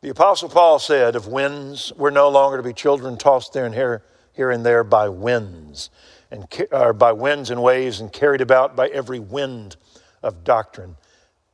The 0.00 0.10
Apostle 0.10 0.48
Paul 0.48 0.78
said 0.78 1.16
of 1.16 1.26
winds, 1.26 1.92
we're 1.96 2.10
no 2.10 2.28
longer 2.28 2.56
to 2.56 2.62
be 2.62 2.72
children 2.72 3.16
tossed 3.16 3.52
there 3.52 3.66
and 3.66 3.74
here, 3.74 4.04
here 4.36 4.50
and 4.50 4.64
there 4.64 4.84
by 4.84 5.08
winds, 5.08 5.90
and 6.30 6.46
or 6.70 6.92
by 6.92 7.12
winds 7.12 7.50
and 7.50 7.62
waves, 7.62 8.00
and 8.00 8.12
carried 8.12 8.40
about 8.40 8.76
by 8.76 8.88
every 8.88 9.18
wind 9.18 9.76
of 10.22 10.44
doctrine. 10.44 10.96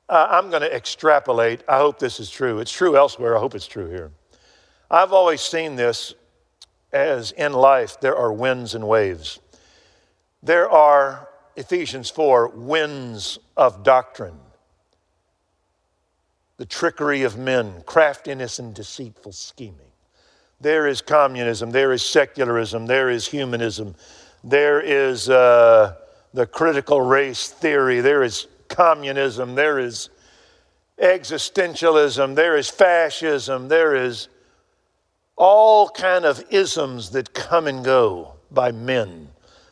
Uh, 0.08 0.26
I'm 0.30 0.50
going 0.50 0.62
to 0.62 0.74
extrapolate. 0.74 1.62
I 1.68 1.78
hope 1.78 1.98
this 1.98 2.20
is 2.20 2.28
true. 2.28 2.58
It's 2.58 2.72
true 2.72 2.96
elsewhere. 2.96 3.36
I 3.36 3.40
hope 3.40 3.54
it's 3.54 3.66
true 3.66 3.88
here. 3.88 4.10
I've 4.90 5.12
always 5.12 5.40
seen 5.40 5.76
this 5.76 6.14
as 6.92 7.32
in 7.32 7.52
life 7.52 8.00
there 8.00 8.16
are 8.16 8.32
winds 8.32 8.74
and 8.74 8.86
waves. 8.86 9.40
There 10.42 10.68
are, 10.68 11.28
Ephesians 11.56 12.10
4, 12.10 12.48
winds 12.48 13.38
of 13.56 13.82
doctrine, 13.82 14.38
the 16.56 16.66
trickery 16.66 17.22
of 17.22 17.38
men, 17.38 17.82
craftiness 17.86 18.58
and 18.58 18.74
deceitful 18.74 19.32
scheming. 19.32 19.91
There 20.62 20.86
is 20.86 21.02
communism, 21.02 21.72
there 21.72 21.92
is 21.92 22.04
secularism, 22.04 22.86
there 22.86 23.10
is 23.10 23.26
humanism, 23.26 23.96
there 24.44 24.80
is 24.80 25.28
uh, 25.28 25.96
the 26.32 26.46
critical 26.46 27.00
race 27.00 27.48
theory, 27.48 28.00
there 28.00 28.22
is 28.22 28.46
communism, 28.68 29.56
there 29.56 29.80
is 29.80 30.08
existentialism, 31.00 32.36
there 32.36 32.56
is 32.56 32.70
fascism, 32.70 33.66
there 33.66 33.96
is 33.96 34.28
all 35.36 35.88
kind 35.88 36.24
of 36.24 36.44
isms 36.50 37.10
that 37.10 37.34
come 37.34 37.66
and 37.66 37.84
go 37.84 38.34
by 38.52 38.70
men. 38.70 39.28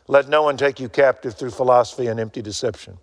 Let 0.08 0.28
no 0.28 0.42
one 0.42 0.56
take 0.56 0.80
you 0.80 0.88
captive 0.88 1.34
through 1.34 1.52
philosophy 1.52 2.08
and 2.08 2.18
empty 2.18 2.42
deception. 2.42 2.98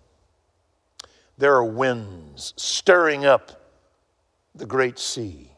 There 1.38 1.54
are 1.54 1.64
winds 1.64 2.52
stirring 2.58 3.24
up 3.24 3.62
the 4.54 4.66
great 4.66 4.98
sea. 4.98 5.52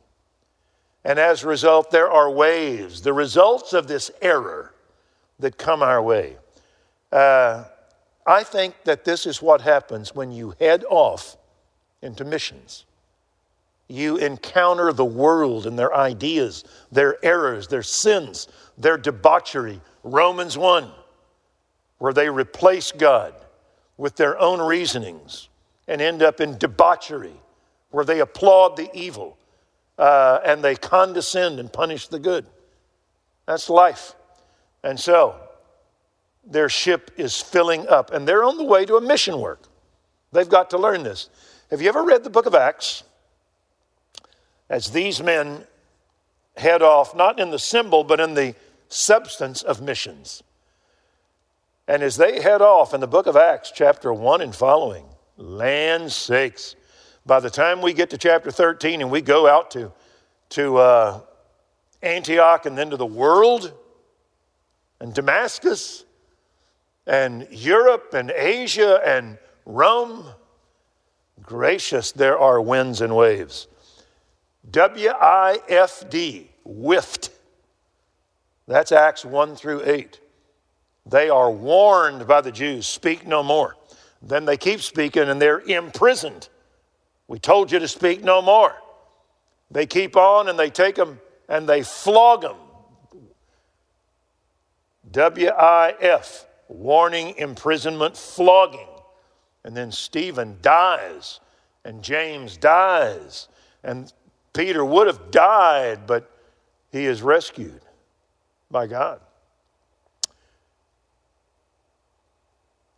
And 1.05 1.19
as 1.19 1.43
a 1.43 1.49
result, 1.49 1.91
there 1.91 2.11
are 2.11 2.31
waves, 2.31 3.03
the 3.03 3.13
results 3.13 3.73
of 3.73 3.87
this 3.87 4.11
error 4.21 4.75
that 5.39 5.57
come 5.57 5.83
our 5.83 6.03
way. 6.03 6.37
Uh, 7.11 7.65
I 8.27 8.43
think 8.43 8.75
that 8.85 9.05
this 9.05 9.27
is 9.27 9.41
what 9.41 9.63
happens 9.63 10.15
when 10.15 10.31
you 10.31 10.55
head 10.61 10.85
off 10.89 11.37
into 12.03 12.25
missions. 12.25 12.85
You 13.89 14.19
encounter 14.19 14.93
the 14.93 15.05
world 15.05 15.67
and 15.67 15.79
their 15.79 15.95
ideas, 15.95 16.65
their 16.93 17.23
errors, 17.25 17.67
their 17.67 17.83
sins, 17.83 18.47
their 18.79 18.97
debauchery. 18.97 19.81
Romans 20.05 20.57
1, 20.57 20.89
where 21.99 22.13
they 22.13 22.29
replace 22.29 22.93
God 22.93 23.35
with 23.97 24.17
their 24.17 24.39
own 24.39 24.61
reasonings 24.61 25.49
and 25.89 26.01
end 26.01 26.23
up 26.23 26.41
in 26.41 26.57
debauchery, 26.57 27.35
where 27.91 28.05
they 28.05 28.21
applaud 28.21 28.77
the 28.77 28.89
evil 28.95 29.37
uh, 30.01 30.41
and 30.47 30.65
they 30.65 30.75
condescend 30.75 31.61
and 31.61 31.71
punish 31.71 32.09
the 32.09 32.19
good. 32.19 32.47
That's 33.47 33.69
life. 33.69 34.15
And 34.83 34.99
so, 34.99 35.37
their 36.43 36.71
ship 36.71 37.11
is 37.19 37.37
filling 37.37 37.87
up, 37.87 38.11
and 38.11 38.27
they're 38.27 38.43
on 38.43 38.57
the 38.57 38.65
way 38.65 38.87
to 38.87 38.97
a 38.97 39.01
mission 39.01 39.39
work. 39.39 39.61
They've 40.33 40.49
got 40.49 40.71
to 40.71 40.79
learn 40.79 41.03
this. 41.03 41.29
Have 41.71 41.83
you 41.83 41.89
ever 41.91 42.03
read 42.03 42.25
the 42.25 42.31
book 42.31 42.47
of 42.47 42.55
Acts? 42.55 43.03
As 44.71 44.91
these 44.91 45.23
men 45.23 45.65
head 46.57 46.81
off, 46.81 47.15
not 47.15 47.39
in 47.39 47.51
the 47.51 47.59
symbol, 47.59 48.03
but 48.03 48.21
in 48.21 48.33
the 48.33 48.55
substance 48.89 49.61
of 49.61 49.83
missions. 49.83 50.43
And 51.87 52.03
as 52.03 52.17
they 52.17 52.41
head 52.41 52.63
off 52.63 52.95
in 52.95 53.01
the 53.01 53.07
book 53.07 53.27
of 53.27 53.37
Acts, 53.37 53.71
chapter 53.71 54.15
1 54.15 54.41
and 54.41 54.55
following, 54.55 55.05
land 55.37 56.11
sakes, 56.11 56.75
by 57.31 57.39
the 57.39 57.49
time 57.49 57.81
we 57.81 57.93
get 57.93 58.11
to 58.11 58.19
chapter 58.19 58.51
13 58.51 59.03
and 59.03 59.09
we 59.09 59.21
go 59.21 59.47
out 59.47 59.71
to, 59.71 59.93
to 60.49 60.79
uh, 60.79 61.21
Antioch 62.03 62.67
and 62.67 62.77
then 62.77 62.91
to 62.91 62.97
the 62.97 63.07
world 63.07 63.73
and 64.99 65.15
Damascus 65.15 66.05
and 67.07 67.47
Europe 67.53 68.15
and 68.15 68.33
Asia 68.33 69.01
and 69.07 69.39
Rome, 69.65 70.25
gracious, 71.41 72.11
there 72.11 72.37
are 72.37 72.61
winds 72.61 73.01
and 73.01 73.15
waves. 73.15 73.69
W 74.69 75.11
I 75.11 75.61
F 75.69 76.11
D, 76.11 76.51
whiffed. 76.65 77.31
That's 78.67 78.91
Acts 78.91 79.25
1 79.25 79.55
through 79.55 79.83
8. 79.85 80.19
They 81.07 81.31
are 81.31 81.53
warned 81.53 82.27
by 82.27 82.41
the 82.41 82.51
Jews, 82.51 82.89
speak 82.89 83.25
no 83.25 83.45
more. 83.45 83.77
Then 84.21 84.47
they 84.47 84.57
keep 84.57 84.81
speaking 84.81 85.29
and 85.29 85.41
they're 85.41 85.61
imprisoned. 85.61 86.49
We 87.31 87.39
told 87.39 87.71
you 87.71 87.79
to 87.79 87.87
speak 87.87 88.25
no 88.25 88.43
more. 88.43 88.75
They 89.71 89.87
keep 89.87 90.17
on 90.17 90.49
and 90.49 90.59
they 90.59 90.69
take 90.69 90.97
them 90.97 91.21
and 91.49 91.69
they 91.69 91.85
flog 91.85 92.43
them. 92.43 92.57
W 95.13 95.49
I 95.49 95.95
F, 96.01 96.45
warning, 96.67 97.37
imprisonment, 97.39 98.17
flogging. 98.17 98.89
And 99.63 99.77
then 99.77 99.93
Stephen 99.93 100.57
dies 100.61 101.39
and 101.85 102.03
James 102.03 102.57
dies 102.57 103.47
and 103.85 104.13
Peter 104.53 104.85
would 104.85 105.07
have 105.07 105.31
died, 105.31 106.09
but 106.09 106.29
he 106.91 107.05
is 107.05 107.23
rescued 107.23 107.83
by 108.73 108.89
God. 108.89 109.21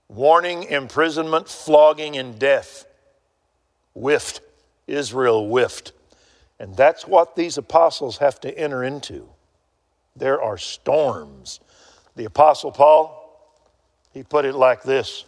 Warning, 0.08 0.62
imprisonment, 0.62 1.50
flogging, 1.50 2.16
and 2.16 2.38
death. 2.38 2.86
Whiffed. 3.94 4.40
Israel 4.87 5.48
whiffed. 5.48 5.92
And 6.59 6.76
that's 6.76 7.07
what 7.07 7.37
these 7.37 7.59
apostles 7.59 8.18
have 8.18 8.40
to 8.40 8.59
enter 8.59 8.85
into. 8.85 9.28
There 10.14 10.40
are 10.40 10.59
storms. 10.59 11.61
The 12.16 12.24
apostle 12.24 12.72
Paul, 12.72 13.18
he 14.12 14.22
put 14.22 14.44
it 14.44 14.55
like 14.55 14.83
this 14.83 15.24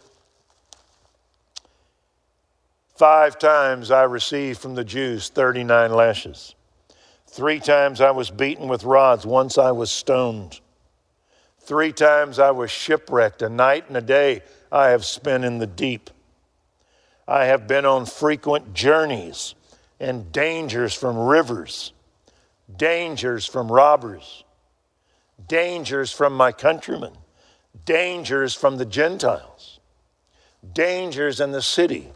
Five 2.95 3.37
times 3.37 3.91
I 3.91 4.03
received 4.03 4.59
from 4.59 4.75
the 4.75 4.85
Jews 4.85 5.27
39 5.27 5.91
lashes. 5.91 6.55
Three 7.27 7.59
times 7.59 7.99
I 7.99 8.11
was 8.11 8.31
beaten 8.31 8.69
with 8.69 8.85
rods. 8.85 9.25
Once 9.25 9.57
I 9.57 9.71
was 9.71 9.91
stoned. 9.91 10.61
Three 11.59 11.91
times 11.91 12.39
I 12.39 12.51
was 12.51 12.71
shipwrecked. 12.71 13.41
A 13.41 13.49
night 13.49 13.89
and 13.89 13.97
a 13.97 14.01
day 14.01 14.43
I 14.71 14.89
have 14.89 15.03
spent 15.03 15.43
in 15.43 15.57
the 15.57 15.67
deep. 15.67 16.09
I 17.27 17.45
have 17.45 17.67
been 17.67 17.85
on 17.85 18.05
frequent 18.05 18.73
journeys 18.73 19.55
and 19.99 20.31
dangers 20.31 20.93
from 20.93 21.17
rivers, 21.17 21.93
dangers 22.75 23.45
from 23.45 23.71
robbers, 23.71 24.43
dangers 25.47 26.11
from 26.11 26.33
my 26.33 26.51
countrymen, 26.51 27.13
dangers 27.85 28.53
from 28.53 28.77
the 28.77 28.85
Gentiles, 28.85 29.79
dangers 30.73 31.39
in 31.39 31.51
the 31.51 31.61
city 31.61 32.11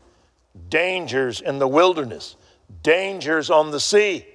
dangers 0.69 1.41
in 1.41 1.59
the 1.59 1.67
wilderness, 1.67 2.35
dangers 2.83 3.49
on 3.49 3.71
the 3.71 3.79
sea, 3.79 4.25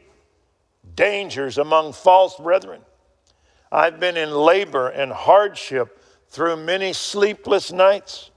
dangers 0.95 1.59
among 1.59 1.93
false 1.93 2.37
brethren. 2.37 2.81
I've 3.71 3.99
been 3.99 4.17
in 4.17 4.31
labor 4.31 4.89
and 4.89 5.13
hardship 5.13 6.01
through 6.29 6.57
many 6.57 6.93
sleepless 6.93 7.73
nights, 7.73 8.31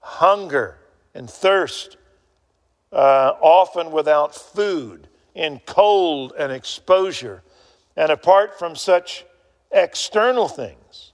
hunger 0.00 0.78
and 1.14 1.30
thirst, 1.30 1.96
uh, 2.92 3.32
often 3.40 3.92
without 3.92 4.34
food, 4.34 5.08
in 5.34 5.60
cold 5.66 6.32
and 6.38 6.52
exposure. 6.52 7.42
And 7.96 8.10
apart 8.10 8.58
from 8.58 8.76
such 8.76 9.24
external 9.70 10.48
things, 10.48 11.12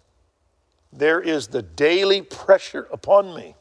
there 0.92 1.20
is 1.20 1.48
the 1.48 1.62
daily 1.62 2.22
pressure 2.22 2.88
upon 2.92 3.34
me 3.34 3.54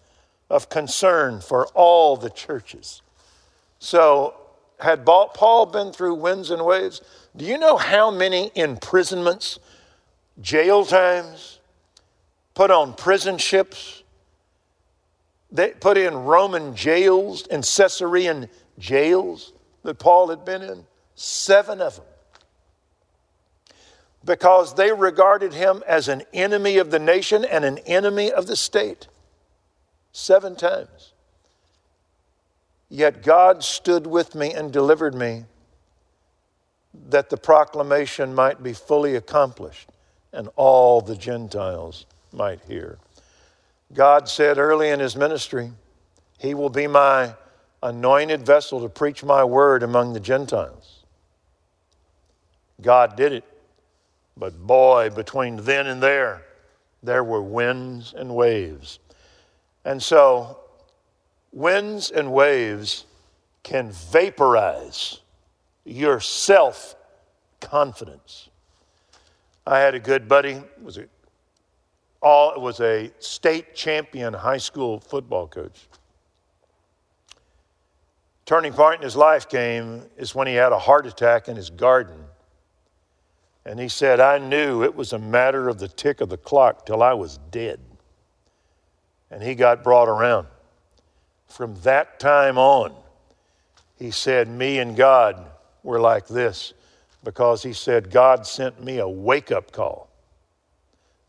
of 0.49 0.69
concern 0.69 1.41
for 1.41 1.67
all 1.67 2.17
the 2.17 2.29
churches. 2.29 3.01
So, 3.77 4.35
had 4.79 5.05
Paul 5.05 5.65
been 5.65 5.91
through 5.91 6.15
winds 6.15 6.51
and 6.51 6.65
waves? 6.65 7.01
Do 7.35 7.45
you 7.45 7.57
know 7.57 7.77
how 7.77 8.09
many 8.09 8.51
imprisonments, 8.55 9.59
jail 10.41 10.85
times, 10.85 11.59
put 12.53 12.71
on 12.71 12.93
prison 12.93 13.37
ships? 13.37 13.98
They 15.51 15.71
put 15.71 15.97
in 15.97 16.15
Roman 16.15 16.75
jails 16.75 17.47
and 17.47 17.63
Caesarean 17.63 18.49
jails 18.77 19.53
that 19.83 19.99
Paul 19.99 20.29
had 20.29 20.45
been 20.45 20.61
in? 20.61 20.85
Seven 21.15 21.81
of 21.81 21.95
them. 21.95 22.05
Because 24.23 24.75
they 24.75 24.91
regarded 24.91 25.53
him 25.53 25.81
as 25.87 26.07
an 26.07 26.23
enemy 26.33 26.77
of 26.77 26.91
the 26.91 26.99
nation 26.99 27.45
and 27.45 27.63
an 27.65 27.79
enemy 27.79 28.31
of 28.31 28.47
the 28.47 28.55
state. 28.55 29.07
Seven 30.11 30.55
times. 30.55 31.13
Yet 32.89 33.23
God 33.23 33.63
stood 33.63 34.07
with 34.07 34.35
me 34.35 34.53
and 34.53 34.73
delivered 34.73 35.15
me 35.15 35.45
that 37.09 37.29
the 37.29 37.37
proclamation 37.37 38.35
might 38.35 38.61
be 38.61 38.73
fully 38.73 39.15
accomplished 39.15 39.89
and 40.33 40.49
all 40.55 41.01
the 41.01 41.15
Gentiles 41.15 42.05
might 42.33 42.61
hear. 42.61 42.97
God 43.93 44.29
said 44.29 44.57
early 44.57 44.89
in 44.89 44.99
his 44.99 45.15
ministry, 45.15 45.71
He 46.37 46.53
will 46.53 46.69
be 46.69 46.87
my 46.87 47.35
anointed 47.81 48.45
vessel 48.45 48.81
to 48.81 48.89
preach 48.89 49.23
my 49.23 49.43
word 49.43 49.83
among 49.83 50.13
the 50.13 50.19
Gentiles. 50.19 51.03
God 52.81 53.15
did 53.15 53.33
it. 53.33 53.43
But 54.37 54.57
boy, 54.57 55.09
between 55.09 55.57
then 55.57 55.87
and 55.87 56.01
there, 56.01 56.43
there 57.03 57.23
were 57.23 57.41
winds 57.41 58.13
and 58.15 58.35
waves. 58.35 58.99
And 59.83 60.01
so, 60.01 60.59
winds 61.51 62.11
and 62.11 62.31
waves 62.31 63.05
can 63.63 63.91
vaporize 63.91 65.19
your 65.83 66.19
self 66.19 66.95
confidence. 67.59 68.49
I 69.65 69.79
had 69.79 69.93
a 69.93 69.99
good 69.99 70.27
buddy, 70.27 70.61
was 70.81 70.97
a, 70.97 71.05
all, 72.21 72.59
was 72.59 72.79
a 72.79 73.11
state 73.19 73.75
champion 73.75 74.33
high 74.33 74.57
school 74.57 74.99
football 74.99 75.47
coach. 75.47 75.87
Turning 78.45 78.73
point 78.73 78.97
in 78.97 79.03
his 79.03 79.15
life 79.15 79.47
came 79.47 80.03
is 80.17 80.33
when 80.33 80.47
he 80.47 80.55
had 80.55 80.71
a 80.71 80.79
heart 80.79 81.05
attack 81.05 81.47
in 81.47 81.55
his 81.55 81.69
garden. 81.69 82.17
And 83.65 83.79
he 83.79 83.87
said, 83.87 84.19
I 84.19 84.39
knew 84.39 84.83
it 84.83 84.95
was 84.95 85.13
a 85.13 85.19
matter 85.19 85.69
of 85.69 85.79
the 85.79 85.87
tick 85.87 86.21
of 86.21 86.29
the 86.29 86.37
clock 86.37 86.85
till 86.85 87.03
I 87.03 87.13
was 87.13 87.37
dead 87.51 87.79
and 89.31 89.43
he 89.43 89.55
got 89.55 89.83
brought 89.83 90.09
around. 90.09 90.47
From 91.47 91.75
that 91.81 92.19
time 92.19 92.57
on, 92.57 92.93
he 93.97 94.11
said, 94.11 94.47
Me 94.47 94.79
and 94.79 94.95
God 94.95 95.45
were 95.83 95.99
like 95.99 96.27
this 96.27 96.73
because 97.23 97.63
he 97.63 97.73
said, 97.73 98.11
God 98.11 98.45
sent 98.45 98.83
me 98.83 98.99
a 98.99 99.07
wake 99.07 99.51
up 99.51 99.71
call. 99.71 100.08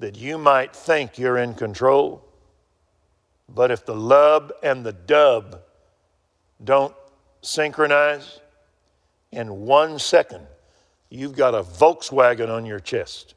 That 0.00 0.16
you 0.16 0.38
might 0.38 0.74
think 0.74 1.18
you're 1.18 1.38
in 1.38 1.54
control. 1.54 2.24
But 3.48 3.70
if 3.70 3.84
the 3.84 3.94
lub 3.94 4.52
and 4.62 4.84
the 4.84 4.92
dub 4.92 5.60
don't 6.62 6.94
synchronize, 7.42 8.40
in 9.30 9.66
one 9.66 9.98
second, 9.98 10.46
you've 11.10 11.36
got 11.36 11.54
a 11.54 11.62
Volkswagen 11.62 12.48
on 12.48 12.66
your 12.66 12.80
chest 12.80 13.34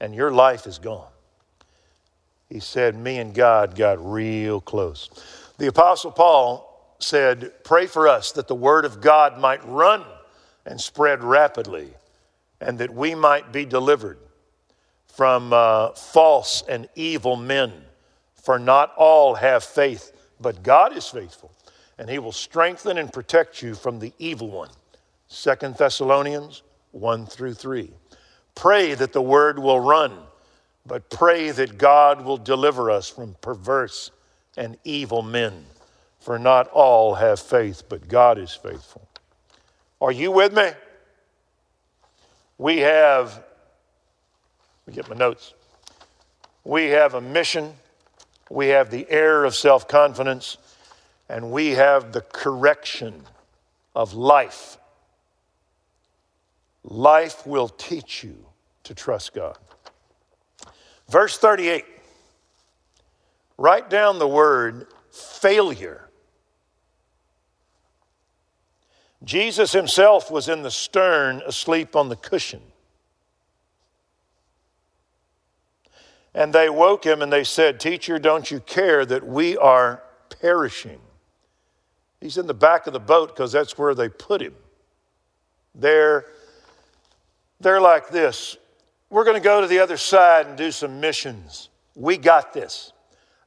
and 0.00 0.14
your 0.14 0.30
life 0.30 0.66
is 0.66 0.78
gone. 0.78 1.10
He 2.48 2.60
said, 2.60 2.96
Me 2.96 3.18
and 3.18 3.34
God 3.34 3.74
got 3.74 4.04
real 4.04 4.60
close. 4.60 5.10
The 5.58 5.66
Apostle 5.66 6.12
Paul 6.12 6.96
said, 6.98 7.52
Pray 7.64 7.86
for 7.86 8.08
us 8.08 8.32
that 8.32 8.48
the 8.48 8.54
word 8.54 8.84
of 8.84 9.00
God 9.00 9.38
might 9.38 9.64
run 9.66 10.04
and 10.64 10.80
spread 10.80 11.24
rapidly, 11.24 11.88
and 12.60 12.78
that 12.78 12.94
we 12.94 13.14
might 13.14 13.52
be 13.52 13.64
delivered 13.64 14.18
from 15.12 15.52
uh, 15.52 15.90
false 15.90 16.64
and 16.68 16.88
evil 16.94 17.36
men. 17.36 17.72
For 18.34 18.58
not 18.58 18.92
all 18.96 19.34
have 19.34 19.62
faith, 19.62 20.12
but 20.40 20.62
God 20.62 20.96
is 20.96 21.06
faithful, 21.06 21.52
and 21.98 22.10
he 22.10 22.18
will 22.18 22.32
strengthen 22.32 22.98
and 22.98 23.12
protect 23.12 23.62
you 23.62 23.74
from 23.74 23.98
the 23.98 24.12
evil 24.18 24.50
one. 24.50 24.70
Second 25.28 25.76
Thessalonians 25.76 26.62
1 26.90 27.26
through 27.26 27.54
3. 27.54 27.90
Pray 28.54 28.94
that 28.94 29.12
the 29.12 29.22
word 29.22 29.58
will 29.58 29.80
run, 29.80 30.12
but 30.84 31.08
pray 31.08 31.50
that 31.50 31.78
God 31.78 32.24
will 32.24 32.36
deliver 32.36 32.90
us 32.90 33.08
from 33.08 33.36
perverse 33.40 34.10
and 34.56 34.76
evil 34.84 35.22
men. 35.22 35.64
For 36.20 36.38
not 36.38 36.68
all 36.68 37.14
have 37.14 37.40
faith, 37.40 37.84
but 37.88 38.08
God 38.08 38.38
is 38.38 38.54
faithful. 38.54 39.08
Are 40.00 40.12
you 40.12 40.30
with 40.30 40.52
me? 40.52 40.70
We 42.58 42.78
have, 42.78 43.42
me 44.86 44.94
get 44.94 45.08
my 45.08 45.16
notes. 45.16 45.54
We 46.64 46.86
have 46.86 47.14
a 47.14 47.20
mission, 47.20 47.74
we 48.50 48.68
have 48.68 48.90
the 48.90 49.08
air 49.10 49.44
of 49.44 49.54
self 49.54 49.88
confidence, 49.88 50.56
and 51.28 51.50
we 51.50 51.70
have 51.70 52.12
the 52.12 52.20
correction 52.20 53.22
of 53.94 54.14
life 54.14 54.78
Life 56.84 57.46
will 57.46 57.68
teach 57.68 58.24
you 58.24 58.44
to 58.84 58.94
trust 58.94 59.34
God. 59.34 59.58
Verse 61.08 61.38
38 61.38 61.84
write 63.58 63.88
down 63.88 64.18
the 64.18 64.26
word 64.26 64.88
failure. 65.12 66.08
Jesus 69.22 69.70
himself 69.70 70.32
was 70.32 70.48
in 70.48 70.62
the 70.62 70.70
stern, 70.70 71.42
asleep 71.46 71.94
on 71.94 72.08
the 72.08 72.16
cushion. 72.16 72.60
And 76.34 76.52
they 76.52 76.70
woke 76.70 77.04
him 77.04 77.22
and 77.22 77.32
they 77.32 77.44
said, 77.44 77.78
Teacher, 77.78 78.18
don't 78.18 78.50
you 78.50 78.60
care 78.60 79.04
that 79.04 79.26
we 79.26 79.56
are 79.56 80.02
perishing? 80.40 81.00
He's 82.20 82.38
in 82.38 82.46
the 82.46 82.54
back 82.54 82.86
of 82.86 82.92
the 82.92 83.00
boat 83.00 83.28
because 83.28 83.52
that's 83.52 83.76
where 83.76 83.94
they 83.94 84.08
put 84.08 84.40
him. 84.40 84.54
There 85.74 86.26
they're 87.62 87.80
like 87.80 88.08
this 88.08 88.56
We're 89.08 89.24
going 89.24 89.36
to 89.36 89.42
go 89.42 89.60
to 89.60 89.66
the 89.66 89.78
other 89.78 89.96
side 89.96 90.46
and 90.46 90.58
do 90.58 90.70
some 90.70 91.00
missions. 91.00 91.70
We 91.94 92.16
got 92.16 92.52
this. 92.52 92.92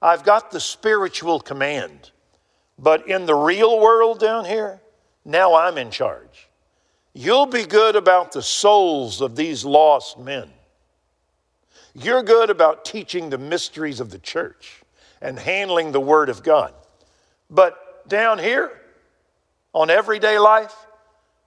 I've 0.01 0.23
got 0.23 0.51
the 0.51 0.59
spiritual 0.59 1.39
command, 1.39 2.11
but 2.77 3.07
in 3.07 3.25
the 3.25 3.35
real 3.35 3.79
world 3.79 4.19
down 4.19 4.45
here, 4.45 4.81
now 5.23 5.55
I'm 5.55 5.77
in 5.77 5.89
charge. 5.89 6.47
You'll 7.13 7.47
be 7.47 7.65
good 7.65 7.95
about 7.95 8.31
the 8.31 8.41
souls 8.41 9.21
of 9.21 9.35
these 9.35 9.65
lost 9.65 10.19
men. 10.19 10.51
You're 11.95 12.23
good 12.23 12.49
about 12.49 12.83
teaching 12.83 13.29
the 13.29 13.37
mysteries 13.37 14.01
of 14.01 14.11
the 14.11 14.19
church 14.19 14.81
and 15.21 15.39
handling 15.39 15.93
the 15.93 15.99
Word 16.01 16.27
of 16.27 16.43
God. 16.43 16.73
But 17.49 18.07
down 18.09 18.37
here, 18.37 18.71
on 19.73 19.89
everyday 19.89 20.37
life, 20.37 20.75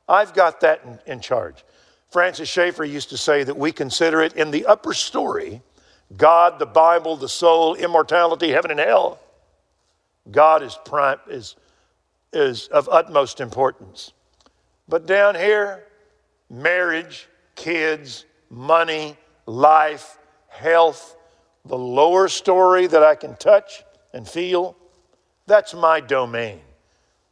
I've 0.08 0.32
got 0.32 0.62
that 0.62 0.80
in, 0.84 1.12
in 1.12 1.20
charge. 1.20 1.64
Francis 2.10 2.48
Schaeffer 2.48 2.84
used 2.84 3.10
to 3.10 3.18
say 3.18 3.44
that 3.44 3.58
we 3.58 3.72
consider 3.72 4.22
it 4.22 4.32
in 4.34 4.50
the 4.50 4.64
upper 4.66 4.94
story 4.94 5.60
God, 6.16 6.58
the 6.58 6.64
Bible, 6.64 7.16
the 7.16 7.28
soul, 7.28 7.74
immortality, 7.74 8.48
heaven 8.48 8.70
and 8.70 8.80
hell. 8.80 9.20
God 10.30 10.62
is, 10.62 10.78
prime, 10.86 11.18
is, 11.28 11.54
is 12.32 12.68
of 12.68 12.88
utmost 12.90 13.40
importance. 13.40 14.12
But 14.88 15.04
down 15.04 15.34
here, 15.34 15.84
marriage, 16.48 17.28
kids, 17.56 18.24
money, 18.48 19.18
life, 19.44 20.18
health, 20.48 21.16
the 21.64 21.78
lower 21.78 22.28
story 22.28 22.86
that 22.86 23.02
I 23.02 23.14
can 23.14 23.36
touch 23.36 23.84
and 24.12 24.26
feel, 24.26 24.76
that's 25.46 25.74
my 25.74 26.00
domain. 26.00 26.60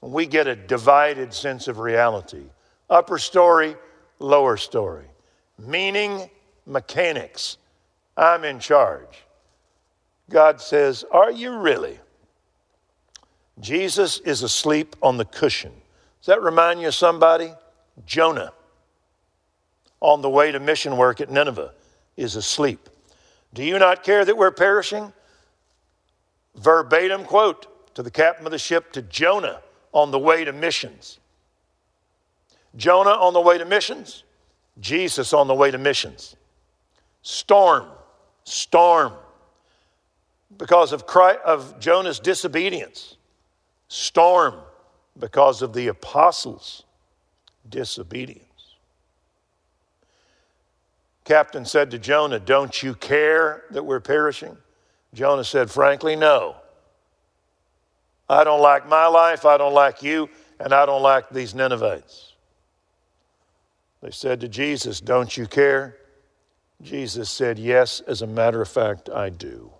We 0.01 0.27
get 0.27 0.47
a 0.47 0.55
divided 0.55 1.35
sense 1.35 1.69
of 1.69 1.79
reality. 1.79 2.45
Upper 2.89 3.19
story, 3.19 3.77
lower 4.19 4.57
story. 4.57 5.07
Meaning, 5.59 6.31
mechanics. 6.67 7.59
I'm 8.17 8.45
in 8.45 8.59
charge. 8.61 9.25
God 10.31 10.61
says, 10.61 11.05
Are 11.11 11.31
you 11.31 11.59
really? 11.59 11.99
Jesus 13.61 14.19
is 14.19 14.43
asleep 14.43 14.97
on 15.03 15.17
the 15.17 15.25
cushion. 15.25 15.73
Does 16.21 16.27
that 16.27 16.43
remind 16.43 16.81
you 16.81 16.89
of 16.89 16.95
somebody? 16.95 17.53
Jonah, 18.05 18.53
on 20.01 20.21
the 20.21 20.29
way 20.29 20.53
to 20.53 20.61
mission 20.61 20.97
work 20.97 21.21
at 21.21 21.31
Nineveh, 21.31 21.73
is 22.17 22.37
asleep. 22.37 22.89
Do 23.55 23.65
you 23.65 23.79
not 23.79 24.03
care 24.03 24.25
that 24.25 24.37
we're 24.37 24.51
perishing? 24.51 25.13
Verbatim 26.57 27.25
quote 27.25 27.95
to 27.95 28.03
the 28.03 28.11
captain 28.11 28.47
of 28.47 28.53
the 28.53 28.59
ship 28.59 28.93
to 28.93 29.03
Jonah 29.03 29.61
on 29.93 30.11
the 30.11 30.19
way 30.19 30.45
to 30.45 30.53
missions. 30.53 31.19
Jonah 32.77 33.11
on 33.11 33.33
the 33.33 33.41
way 33.41 33.57
to 33.59 33.65
missions, 33.65 34.25
Jesus 34.81 35.33
on 35.33 35.47
the 35.47 35.55
way 35.55 35.71
to 35.71 35.79
missions. 35.79 36.37
Storm, 37.23 37.87
storm. 38.45 39.13
Because 40.59 40.93
of, 40.93 41.07
Christ, 41.07 41.41
of 41.45 41.81
Jonah's 41.81 42.21
disobedience. 42.21 43.17
Storm 43.89 44.55
because 45.19 45.63
of 45.63 45.73
the 45.73 45.89
apostles' 45.89 46.85
disobedience. 47.69 48.46
Captain 51.27 51.65
said 51.65 51.91
to 51.91 51.99
Jonah, 51.99 52.39
Don't 52.39 52.83
you 52.83 52.95
care 52.95 53.65
that 53.73 53.83
we're 53.83 54.01
perishing? 54.01 54.57
Jonah 55.13 55.45
said, 55.45 55.71
Frankly, 55.71 56.15
no. 56.15 56.57
I 58.29 58.45
don't 58.45 58.63
like 58.63 58.89
my 58.89 59.07
life, 59.09 59.45
I 59.45 59.57
don't 59.57 59.75
like 59.75 60.03
you, 60.03 60.31
and 60.61 60.73
I 60.73 60.87
don't 60.87 61.03
like 61.03 61.29
these 61.29 61.55
Ninevites. 61.55 62.35
They 64.03 64.13
said 64.13 64.41
to 64.41 64.49
Jesus, 64.49 65.01
Don't 65.01 65.37
you 65.37 65.47
care? 65.49 65.97
Jesus 66.81 67.29
said, 67.29 67.59
Yes, 67.59 68.01
as 68.07 68.23
a 68.23 68.27
matter 68.27 68.63
of 68.63 68.69
fact, 68.69 69.11
I 69.11 69.31
do. 69.31 69.73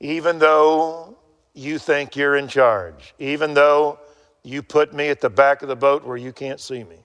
Even 0.00 0.38
though 0.38 1.16
you 1.54 1.78
think 1.78 2.14
you're 2.14 2.36
in 2.36 2.48
charge, 2.48 3.14
even 3.18 3.54
though 3.54 3.98
you 4.42 4.62
put 4.62 4.92
me 4.92 5.08
at 5.08 5.22
the 5.22 5.30
back 5.30 5.62
of 5.62 5.68
the 5.68 5.76
boat 5.76 6.04
where 6.04 6.18
you 6.18 6.32
can't 6.32 6.60
see 6.60 6.84
me. 6.84 6.98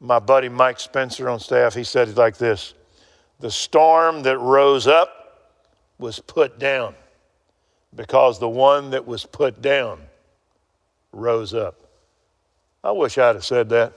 My 0.00 0.18
buddy 0.18 0.48
Mike 0.48 0.80
Spencer 0.80 1.28
on 1.28 1.40
staff, 1.40 1.74
he 1.74 1.84
said 1.84 2.08
it 2.08 2.16
like 2.16 2.38
this 2.38 2.74
The 3.38 3.50
storm 3.50 4.22
that 4.22 4.38
rose 4.38 4.86
up 4.86 5.50
was 5.98 6.18
put 6.18 6.58
down 6.58 6.94
because 7.94 8.38
the 8.38 8.48
one 8.48 8.90
that 8.90 9.06
was 9.06 9.26
put 9.26 9.60
down 9.60 10.00
rose 11.12 11.52
up. 11.52 11.76
I 12.82 12.92
wish 12.92 13.18
I'd 13.18 13.34
have 13.34 13.44
said 13.44 13.68
that, 13.70 13.92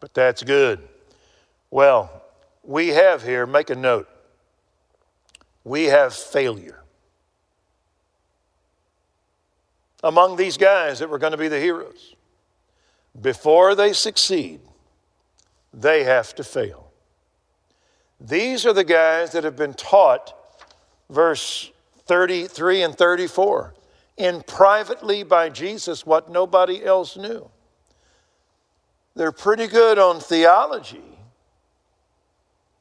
but 0.00 0.14
that's 0.14 0.42
good. 0.42 0.80
Well, 1.70 2.22
we 2.62 2.88
have 2.88 3.22
here, 3.22 3.46
make 3.46 3.68
a 3.68 3.74
note, 3.74 4.08
we 5.64 5.84
have 5.84 6.14
failure. 6.14 6.82
Among 10.02 10.36
these 10.36 10.56
guys 10.56 11.00
that 11.00 11.10
were 11.10 11.18
going 11.18 11.32
to 11.32 11.36
be 11.36 11.48
the 11.48 11.60
heroes, 11.60 12.14
before 13.20 13.74
they 13.74 13.92
succeed, 13.92 14.60
they 15.76 16.04
have 16.04 16.34
to 16.34 16.42
fail. 16.42 16.90
These 18.18 18.64
are 18.64 18.72
the 18.72 18.82
guys 18.82 19.32
that 19.32 19.44
have 19.44 19.56
been 19.56 19.74
taught, 19.74 20.34
verse 21.10 21.70
33 22.06 22.82
and 22.82 22.94
34, 22.96 23.74
in 24.16 24.42
privately 24.42 25.22
by 25.22 25.50
Jesus 25.50 26.06
what 26.06 26.30
nobody 26.30 26.82
else 26.82 27.16
knew. 27.16 27.50
They're 29.14 29.32
pretty 29.32 29.66
good 29.66 29.98
on 29.98 30.18
theology. 30.20 31.02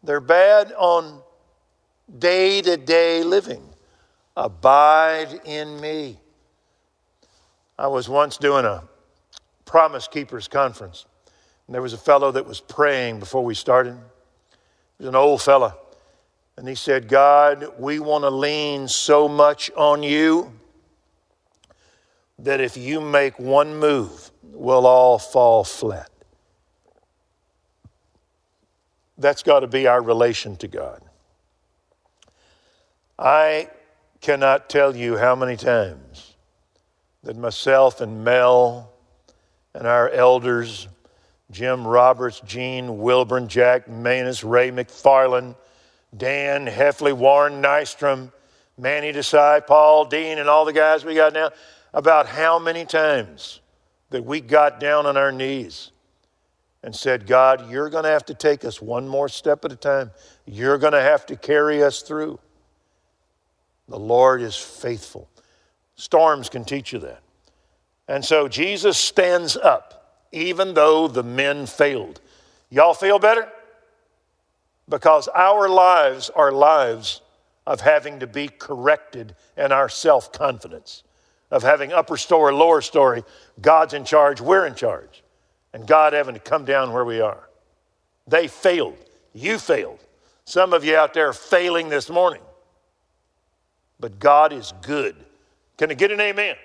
They're 0.01 0.21
bad 0.21 0.71
on 0.77 1.21
day 2.17 2.61
to 2.61 2.77
day 2.77 3.23
living. 3.23 3.63
Abide 4.37 5.41
in 5.45 5.79
me. 5.81 6.19
I 7.77 7.87
was 7.87 8.07
once 8.07 8.37
doing 8.37 8.65
a 8.65 8.83
Promise 9.65 10.07
Keepers 10.07 10.47
conference, 10.47 11.05
and 11.67 11.73
there 11.73 11.81
was 11.81 11.93
a 11.93 11.97
fellow 11.97 12.31
that 12.31 12.45
was 12.45 12.59
praying 12.59 13.19
before 13.19 13.43
we 13.43 13.55
started. 13.55 13.95
He 14.97 15.03
was 15.03 15.07
an 15.07 15.15
old 15.15 15.41
fella. 15.41 15.75
And 16.57 16.67
he 16.67 16.75
said, 16.75 17.07
God, 17.07 17.73
we 17.79 17.99
want 17.99 18.23
to 18.23 18.29
lean 18.29 18.87
so 18.87 19.27
much 19.27 19.71
on 19.75 20.03
you 20.03 20.53
that 22.39 22.61
if 22.61 22.77
you 22.77 23.01
make 23.01 23.39
one 23.39 23.77
move, 23.77 24.31
we'll 24.43 24.85
all 24.85 25.17
fall 25.19 25.63
flat. 25.63 26.09
That's 29.17 29.43
got 29.43 29.61
to 29.61 29.67
be 29.67 29.87
our 29.87 30.01
relation 30.01 30.55
to 30.57 30.67
God. 30.67 31.01
I 33.17 33.69
cannot 34.21 34.69
tell 34.69 34.95
you 34.95 35.17
how 35.17 35.35
many 35.35 35.55
times 35.55 36.35
that 37.23 37.37
myself 37.37 38.01
and 38.01 38.23
Mel 38.23 38.91
and 39.73 39.87
our 39.87 40.09
elders, 40.09 40.87
Jim 41.51 41.85
Roberts, 41.85 42.41
Gene 42.41 42.97
Wilburn, 42.97 43.47
Jack 43.47 43.87
Manus, 43.87 44.43
Ray 44.43 44.71
McFarland, 44.71 45.55
Dan 46.15 46.65
Heffley, 46.65 47.13
Warren 47.13 47.61
Nystrom, 47.61 48.31
Manny 48.77 49.13
Desai, 49.13 49.65
Paul 49.65 50.05
Dean, 50.05 50.39
and 50.39 50.49
all 50.49 50.65
the 50.65 50.73
guys 50.73 51.05
we 51.05 51.15
got 51.15 51.33
now, 51.33 51.51
about 51.93 52.27
how 52.27 52.59
many 52.59 52.85
times 52.85 53.61
that 54.09 54.23
we 54.23 54.41
got 54.41 54.79
down 54.79 55.05
on 55.05 55.17
our 55.17 55.31
knees 55.31 55.91
and 56.83 56.95
said, 56.95 57.25
God, 57.25 57.69
you're 57.69 57.89
going 57.89 58.03
to 58.03 58.09
have 58.09 58.25
to 58.25 58.33
take 58.33 58.63
us 58.63 58.81
one 58.81 59.07
more 59.07 59.27
step 59.27 59.65
at 59.65 59.71
a 59.71 59.75
time. 59.75 60.11
You're 60.45 60.77
going 60.77 60.93
to 60.93 61.01
have 61.01 61.25
to 61.27 61.35
carry 61.35 61.83
us 61.83 62.01
through. 62.01 62.39
The 63.87 63.99
Lord 63.99 64.41
is 64.41 64.55
faithful. 64.55 65.29
Storms 65.95 66.49
can 66.49 66.63
teach 66.65 66.93
you 66.93 66.99
that. 66.99 67.21
And 68.07 68.23
so 68.23 68.47
Jesus 68.47 68.97
stands 68.97 69.57
up, 69.57 70.04
even 70.31 70.73
though 70.73 71.07
the 71.07 71.23
men 71.23 71.65
failed. 71.65 72.21
Y'all 72.69 72.93
feel 72.93 73.19
better? 73.19 73.49
Because 74.87 75.27
our 75.29 75.67
lives 75.69 76.29
are 76.29 76.51
lives 76.51 77.21
of 77.65 77.81
having 77.81 78.19
to 78.19 78.27
be 78.27 78.47
corrected 78.47 79.35
in 79.57 79.71
our 79.71 79.89
self 79.89 80.31
confidence, 80.31 81.03
of 81.49 81.63
having 81.63 81.91
upper 81.91 82.17
story, 82.17 82.53
lower 82.53 82.81
story. 82.81 83.23
God's 83.61 83.93
in 83.93 84.05
charge, 84.05 84.41
we're 84.41 84.65
in 84.65 84.75
charge. 84.75 85.23
And 85.73 85.87
God 85.87 86.13
having 86.13 86.35
to 86.35 86.39
come 86.39 86.63
down 86.63 86.93
where 86.93 87.03
we 87.03 87.19
are. 87.19 87.49
They 88.27 88.47
failed. 88.47 88.97
You 89.33 89.59
failed. 89.59 89.99
Some 90.45 90.73
of 90.73 90.85
you 90.85 90.95
out 90.95 91.13
there 91.13 91.33
failing 91.33 91.89
this 91.89 92.09
morning. 92.09 92.41
But 93.99 94.19
God 94.19 94.53
is 94.53 94.73
good. 94.81 95.15
Can 95.77 95.91
I 95.91 95.95
get 95.95 96.11
an 96.11 96.19
amen? 96.21 96.55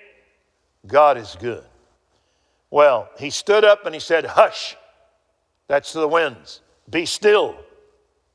God 0.87 1.17
is 1.17 1.35
good. 1.39 1.63
Well, 2.71 3.09
he 3.19 3.29
stood 3.29 3.63
up 3.63 3.85
and 3.85 3.93
he 3.93 4.01
said, 4.01 4.25
Hush. 4.25 4.75
That's 5.67 5.91
to 5.91 5.99
the 5.99 6.07
winds. 6.07 6.61
Be 6.89 7.05
still. 7.05 7.55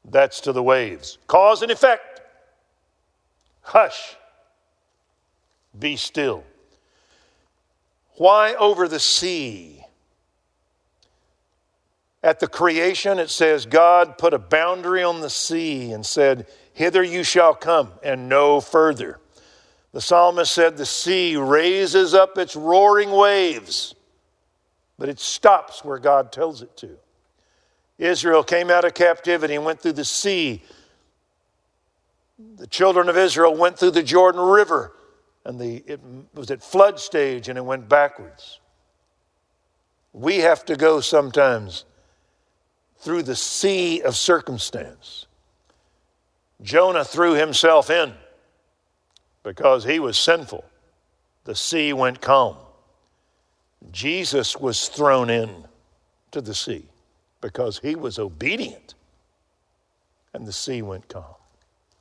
That's 0.04 0.40
to 0.42 0.52
the 0.52 0.62
waves. 0.62 1.18
Cause 1.26 1.62
and 1.62 1.72
effect. 1.72 2.20
Hush. 3.62 4.16
Be 5.78 5.96
still. 5.96 6.44
Why 8.16 8.54
over 8.54 8.88
the 8.88 9.00
sea? 9.00 9.82
At 12.22 12.40
the 12.40 12.48
creation, 12.48 13.18
it 13.18 13.30
says 13.30 13.66
God 13.66 14.18
put 14.18 14.34
a 14.34 14.38
boundary 14.38 15.02
on 15.02 15.20
the 15.20 15.30
sea 15.30 15.92
and 15.92 16.04
said, 16.04 16.46
Hither 16.72 17.02
you 17.02 17.22
shall 17.22 17.54
come 17.54 17.92
and 18.02 18.28
no 18.28 18.60
further. 18.60 19.20
The 19.92 20.00
psalmist 20.00 20.52
said, 20.52 20.76
The 20.76 20.86
sea 20.86 21.36
raises 21.36 22.14
up 22.14 22.38
its 22.38 22.56
roaring 22.56 23.10
waves, 23.10 23.94
but 24.98 25.08
it 25.08 25.18
stops 25.18 25.84
where 25.84 25.98
God 25.98 26.32
tells 26.32 26.62
it 26.62 26.76
to. 26.78 26.96
Israel 27.98 28.42
came 28.42 28.70
out 28.70 28.84
of 28.84 28.94
captivity 28.94 29.54
and 29.54 29.64
went 29.64 29.80
through 29.80 29.92
the 29.92 30.04
sea. 30.04 30.62
The 32.56 32.66
children 32.66 33.08
of 33.08 33.16
Israel 33.16 33.56
went 33.56 33.78
through 33.78 33.92
the 33.92 34.02
Jordan 34.02 34.42
River, 34.42 34.92
and 35.44 35.58
the, 35.58 35.82
it 35.86 36.00
was 36.34 36.50
at 36.50 36.62
flood 36.62 37.00
stage 37.00 37.48
and 37.48 37.56
it 37.56 37.64
went 37.64 37.88
backwards. 37.88 38.60
We 40.12 40.38
have 40.38 40.64
to 40.66 40.76
go 40.76 41.00
sometimes 41.00 41.84
through 42.98 43.22
the 43.22 43.36
sea 43.36 44.00
of 44.02 44.16
circumstance. 44.16 45.26
Jonah 46.62 47.04
threw 47.04 47.34
himself 47.34 47.90
in 47.90 48.14
because 49.42 49.84
he 49.84 50.00
was 50.00 50.18
sinful. 50.18 50.64
The 51.44 51.54
sea 51.54 51.92
went 51.92 52.20
calm. 52.20 52.56
Jesus 53.92 54.56
was 54.56 54.88
thrown 54.88 55.30
in 55.30 55.64
to 56.32 56.40
the 56.40 56.54
sea 56.54 56.86
because 57.40 57.78
he 57.78 57.94
was 57.94 58.18
obedient 58.18 58.94
and 60.34 60.46
the 60.46 60.52
sea 60.52 60.82
went 60.82 61.08
calm. 61.08 61.24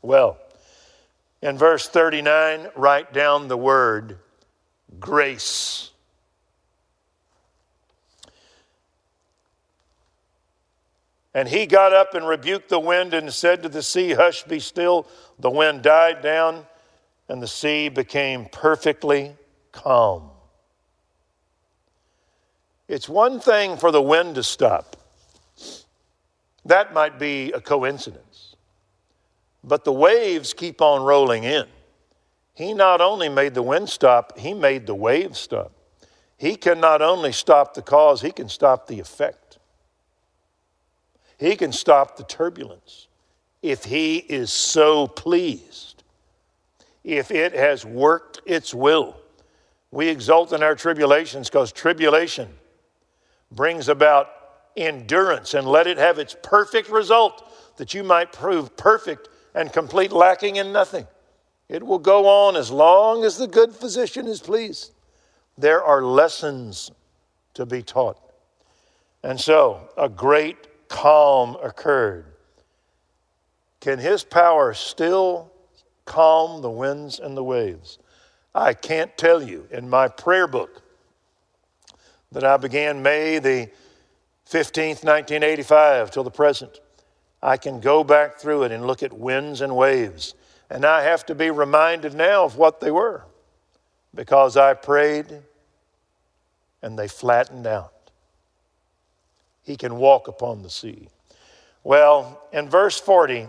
Well, 0.02 0.38
in 1.41 1.58
verse 1.58 1.88
39, 1.88 2.69
write 2.76 3.13
down 3.13 3.48
the 3.48 3.58
word 3.58 4.17
grace. 5.00 5.91
And 11.34 11.48
he 11.48 11.65
got 11.65 11.93
up 11.93 12.13
and 12.13 12.28
rebuked 12.28 12.69
the 12.69 12.80
wind 12.80 13.13
and 13.13 13.32
said 13.32 13.63
to 13.63 13.69
the 13.69 13.84
sea, 13.84 14.13
Hush, 14.13 14.43
be 14.43 14.60
still. 14.60 15.08
The 15.39 15.50
wind 15.50 15.82
died 15.82 16.21
down, 16.21 16.65
and 17.28 17.41
the 17.41 17.48
sea 17.48 17.89
became 17.89 18.45
perfectly 18.52 19.36
calm. 19.71 20.30
It's 22.88 23.10
one 23.10 23.39
thing 23.39 23.78
for 23.78 23.91
the 23.91 24.02
wind 24.02 24.36
to 24.36 24.43
stop. 24.43 24.95
That 26.65 26.93
might 26.93 27.17
be 27.17 27.52
a 27.52 27.62
coincidence. 27.62 28.56
But 29.63 29.84
the 29.84 29.93
waves 29.93 30.54
keep 30.54 30.82
on 30.82 31.04
rolling 31.04 31.43
in. 31.43 31.65
He 32.54 32.74
not 32.74 33.02
only 33.02 33.28
made 33.28 33.54
the 33.54 33.63
wind 33.63 33.89
stop, 33.89 34.38
he 34.38 34.54
made 34.54 34.86
the 34.86 34.95
waves 34.95 35.39
stop. 35.39 35.71
He 36.38 36.56
can 36.56 36.80
not 36.80 37.02
only 37.02 37.32
stop 37.32 37.74
the 37.74 37.82
cause, 37.82 38.21
he 38.21 38.32
can 38.32 38.50
stop 38.50 38.88
the 38.88 39.00
effect. 39.00 39.58
He 41.38 41.56
can 41.56 41.71
stop 41.71 42.17
the 42.17 42.24
turbulence 42.24 43.08
if 43.62 43.84
he 43.84 44.17
is 44.17 44.54
so 44.54 45.08
pleased, 45.08 46.04
if 47.04 47.32
it 47.32 47.54
has 47.54 47.84
worked 47.84 48.41
its 48.45 48.74
will. 48.74 49.17
We 49.91 50.08
exult 50.08 50.54
in 50.54 50.62
our 50.62 50.76
tribulations 50.76 51.50
because 51.50 51.71
tribulation 51.71 52.50
brings 53.56 53.89
about 53.89 54.30
endurance 54.76 55.54
and 55.54 55.68
let 55.68 55.88
it 55.88 55.98
have 55.98 56.20
its 56.20 56.36
perfect 56.44 56.89
result 56.89 57.52
that 57.78 57.94
you 57.94 58.04
might 58.04 58.32
prove 58.32 58.76
perfect 58.78 59.30
and 59.54 59.72
complete, 59.72 60.12
lacking 60.12 60.58
in 60.58 60.74
nothing. 60.74 61.08
It 61.70 61.84
will 61.84 62.00
go 62.00 62.28
on 62.28 62.56
as 62.56 62.70
long 62.70 63.24
as 63.24 63.38
the 63.38 63.48
good 63.48 63.74
physician 63.74 64.28
is 64.28 64.41
pleased. 64.41 64.91
There 65.58 65.84
are 65.84 66.04
lessons 66.04 66.91
to 67.54 67.65
be 67.65 67.82
taught. 67.82 68.20
And 69.24 69.39
so, 69.39 69.89
a 69.98 70.10
great 70.10 70.89
calm 70.89 71.58
occurred. 71.63 72.26
Can 73.80 73.98
his 73.98 74.24
power 74.24 74.74
still 74.74 75.52
calm 76.04 76.62
the 76.62 76.70
winds 76.70 77.20
and 77.20 77.36
the 77.36 77.44
waves? 77.44 77.98
I 78.54 78.74
can't 78.74 79.15
tell 79.18 79.41
you. 79.41 79.68
In 79.72 79.89
my 79.89 80.08
prayer 80.08 80.48
book 80.48 80.84
that 82.36 82.43
I 82.43 82.58
began 82.58 83.02
May 83.02 83.39
the 83.39 83.69
15th, 84.50 85.06
1985, 85.06 86.12
till 86.12 86.26
the 86.26 86.30
present. 86.30 86.82
I 87.41 87.56
can 87.56 87.80
go 87.80 88.04
back 88.04 88.38
through 88.38 88.63
it 88.63 88.74
and 88.74 88.86
look 88.86 89.04
at 89.04 89.13
winds 89.13 89.62
and 89.62 89.74
waves. 89.74 90.36
And 90.69 90.84
I 90.84 91.04
have 91.04 91.26
to 91.28 91.36
be 91.36 91.50
reminded 91.50 92.13
now 92.13 92.43
of 92.43 92.58
what 92.58 92.82
they 92.82 92.91
were 92.91 93.24
because 94.13 94.58
I 94.58 94.74
prayed 94.74 95.28
and 96.82 97.00
they 97.00 97.08
flattened 97.08 97.65
out. 97.65 97.93
He 99.63 99.78
can 99.78 99.95
walk 99.95 100.28
upon 100.28 100.62
the 100.62 100.69
sea. 100.69 101.08
Well, 101.86 102.41
in 102.52 102.67
verse 102.67 103.00
40, 103.00 103.48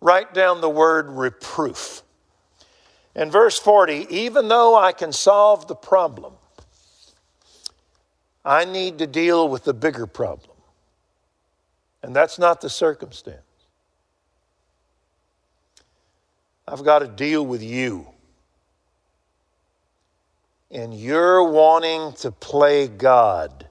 write 0.00 0.34
down 0.34 0.60
the 0.60 0.68
word 0.68 1.08
reproof. 1.08 2.02
In 3.14 3.30
verse 3.30 3.60
40, 3.60 4.08
even 4.10 4.48
though 4.48 4.76
I 4.76 4.90
can 4.90 5.12
solve 5.12 5.68
the 5.68 5.76
problem, 5.76 6.32
I 8.46 8.64
need 8.64 8.98
to 8.98 9.08
deal 9.08 9.48
with 9.48 9.64
the 9.64 9.74
bigger 9.74 10.06
problem. 10.06 10.56
And 12.00 12.14
that's 12.14 12.38
not 12.38 12.60
the 12.60 12.70
circumstance. 12.70 13.40
I've 16.68 16.84
got 16.84 17.00
to 17.00 17.08
deal 17.08 17.44
with 17.44 17.60
you. 17.60 18.06
And 20.70 20.94
you're 20.94 21.42
wanting 21.42 22.12
to 22.18 22.30
play 22.30 22.86
God. 22.86 23.66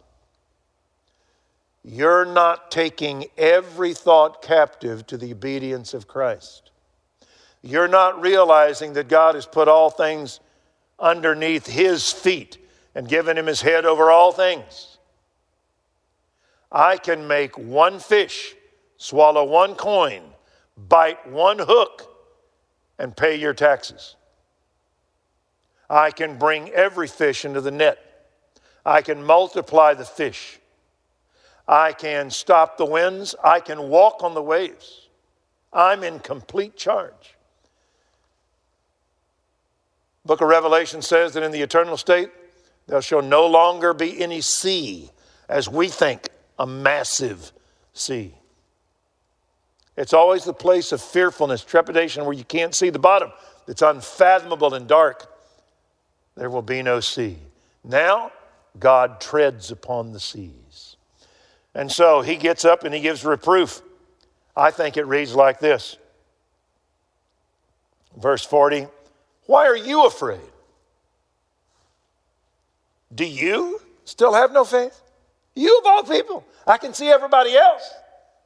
You're 1.85 2.25
not 2.25 2.69
taking 2.69 3.27
every 3.37 3.93
thought 3.93 4.41
captive 4.41 5.07
to 5.07 5.17
the 5.17 5.31
obedience 5.31 5.93
of 5.93 6.05
Christ. 6.05 6.71
You're 7.61 7.87
not 7.87 8.21
realizing 8.21 8.93
that 8.93 9.07
God 9.07 9.35
has 9.35 9.45
put 9.45 9.69
all 9.69 9.89
things 9.89 10.41
underneath 10.99 11.65
His 11.65 12.11
feet 12.11 12.57
and 12.95 13.07
given 13.07 13.37
him 13.37 13.45
his 13.45 13.61
head 13.61 13.85
over 13.85 14.09
all 14.09 14.31
things. 14.31 14.97
I 16.71 16.97
can 16.97 17.27
make 17.27 17.57
one 17.57 17.99
fish 17.99 18.55
swallow 18.97 19.43
one 19.43 19.75
coin, 19.75 20.23
bite 20.77 21.29
one 21.29 21.59
hook, 21.59 22.09
and 22.97 23.15
pay 23.15 23.35
your 23.35 23.53
taxes. 23.53 24.15
I 25.89 26.11
can 26.11 26.37
bring 26.37 26.69
every 26.69 27.07
fish 27.07 27.45
into 27.45 27.61
the 27.61 27.71
net. 27.71 27.99
I 28.85 29.01
can 29.01 29.23
multiply 29.23 29.93
the 29.93 30.05
fish. 30.05 30.59
I 31.67 31.93
can 31.93 32.29
stop 32.29 32.77
the 32.77 32.85
winds. 32.85 33.35
I 33.43 33.59
can 33.59 33.89
walk 33.89 34.23
on 34.23 34.33
the 34.33 34.41
waves. 34.41 35.09
I'm 35.73 36.03
in 36.03 36.19
complete 36.19 36.75
charge. 36.75 37.35
Book 40.25 40.41
of 40.41 40.47
Revelation 40.47 41.01
says 41.01 41.33
that 41.33 41.43
in 41.43 41.51
the 41.51 41.61
eternal 41.61 41.97
state, 41.97 42.31
there 42.87 43.01
shall 43.01 43.21
no 43.21 43.47
longer 43.47 43.93
be 43.93 44.21
any 44.21 44.41
sea, 44.41 45.09
as 45.49 45.67
we 45.69 45.87
think, 45.87 46.29
a 46.59 46.67
massive 46.67 47.51
sea. 47.93 48.33
It's 49.97 50.13
always 50.13 50.43
the 50.43 50.53
place 50.53 50.91
of 50.91 51.01
fearfulness, 51.01 51.63
trepidation, 51.63 52.25
where 52.25 52.33
you 52.33 52.43
can't 52.43 52.75
see 52.75 52.89
the 52.89 52.99
bottom. 52.99 53.31
It's 53.67 53.81
unfathomable 53.81 54.73
and 54.73 54.87
dark. 54.87 55.31
There 56.35 56.49
will 56.49 56.61
be 56.61 56.81
no 56.81 56.99
sea. 56.99 57.37
Now, 57.83 58.31
God 58.77 59.21
treads 59.21 59.71
upon 59.71 60.11
the 60.11 60.19
seas. 60.19 60.97
And 61.73 61.91
so 61.91 62.21
he 62.21 62.35
gets 62.35 62.65
up 62.65 62.83
and 62.83 62.93
he 62.93 63.01
gives 63.01 63.23
reproof. 63.23 63.81
I 64.55 64.71
think 64.71 64.97
it 64.97 65.05
reads 65.05 65.35
like 65.35 65.59
this 65.59 65.97
Verse 68.17 68.45
40 68.45 68.87
Why 69.45 69.65
are 69.65 69.77
you 69.77 70.05
afraid? 70.05 70.39
Do 73.15 73.25
you 73.25 73.81
still 74.03 74.33
have 74.33 74.51
no 74.51 74.65
faith? 74.65 75.01
You 75.55 75.79
of 75.79 75.85
all 75.85 76.03
people. 76.03 76.45
I 76.67 76.77
can 76.77 76.93
see 76.93 77.07
everybody 77.07 77.55
else, 77.55 77.89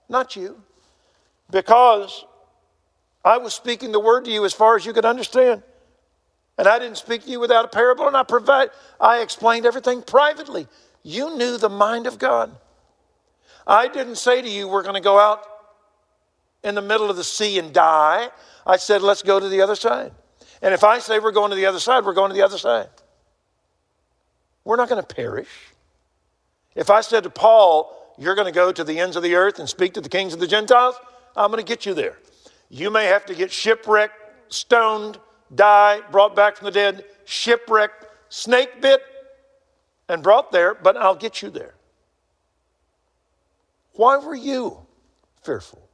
not 0.07 0.35
you 0.35 0.61
because 1.51 2.25
I 3.23 3.37
was 3.37 3.53
speaking 3.53 3.91
the 3.91 3.99
word 3.99 4.25
to 4.25 4.31
you 4.31 4.45
as 4.45 4.53
far 4.53 4.75
as 4.75 4.85
you 4.85 4.93
could 4.93 5.05
understand. 5.05 5.63
And 6.57 6.67
I 6.67 6.77
didn't 6.77 6.97
speak 6.97 7.23
to 7.23 7.29
you 7.29 7.39
without 7.39 7.65
a 7.65 7.69
parable, 7.69 8.07
and 8.07 8.17
I 8.17 8.23
provide 8.23 8.69
I 8.99 9.21
explained 9.21 9.65
everything 9.65 10.01
privately. 10.01 10.67
You 11.03 11.37
knew 11.37 11.57
the 11.57 11.69
mind 11.69 12.05
of 12.05 12.19
God. 12.19 12.55
I 13.65 13.87
didn't 13.87 14.17
say 14.17 14.41
to 14.41 14.49
you, 14.49 14.67
we're 14.67 14.83
going 14.83 14.95
to 14.95 15.01
go 15.01 15.19
out 15.19 15.43
in 16.63 16.75
the 16.75 16.81
middle 16.81 17.09
of 17.09 17.15
the 17.15 17.23
sea 17.23 17.59
and 17.59 17.73
die. 17.73 18.29
I 18.65 18.77
said, 18.77 19.01
let's 19.01 19.21
go 19.21 19.39
to 19.39 19.47
the 19.47 19.61
other 19.61 19.75
side. 19.75 20.11
And 20.61 20.73
if 20.73 20.83
I 20.83 20.99
say 20.99 21.19
we're 21.19 21.31
going 21.31 21.51
to 21.51 21.55
the 21.55 21.65
other 21.65 21.79
side, 21.79 22.03
we're 22.03 22.13
going 22.13 22.29
to 22.29 22.35
the 22.35 22.41
other 22.41 22.57
side. 22.57 22.89
We're 24.63 24.75
not 24.75 24.89
going 24.89 25.01
to 25.01 25.15
perish. 25.15 25.49
If 26.75 26.89
I 26.89 27.01
said 27.01 27.23
to 27.23 27.29
Paul, 27.29 27.95
you're 28.17 28.35
going 28.35 28.45
to 28.45 28.51
go 28.51 28.71
to 28.71 28.83
the 28.83 28.99
ends 28.99 29.15
of 29.15 29.23
the 29.23 29.35
earth 29.35 29.59
and 29.59 29.67
speak 29.67 29.93
to 29.93 30.01
the 30.01 30.09
kings 30.09 30.33
of 30.33 30.39
the 30.39 30.47
Gentiles, 30.47 30.95
I'm 31.35 31.51
going 31.51 31.63
to 31.63 31.67
get 31.67 31.85
you 31.85 31.93
there. 31.93 32.17
You 32.69 32.91
may 32.91 33.05
have 33.05 33.25
to 33.27 33.35
get 33.35 33.51
shipwrecked, 33.51 34.13
stoned, 34.49 35.19
die, 35.53 36.01
brought 36.11 36.35
back 36.35 36.57
from 36.57 36.65
the 36.65 36.71
dead, 36.71 37.05
shipwrecked, 37.25 38.05
snake 38.29 38.81
bit, 38.81 39.01
and 40.07 40.21
brought 40.21 40.51
there, 40.51 40.73
but 40.73 40.97
I'll 40.97 41.15
get 41.15 41.41
you 41.41 41.49
there. 41.49 41.73
Why 43.93 44.17
were 44.17 44.35
you 44.35 44.77
fearful? 45.43 45.89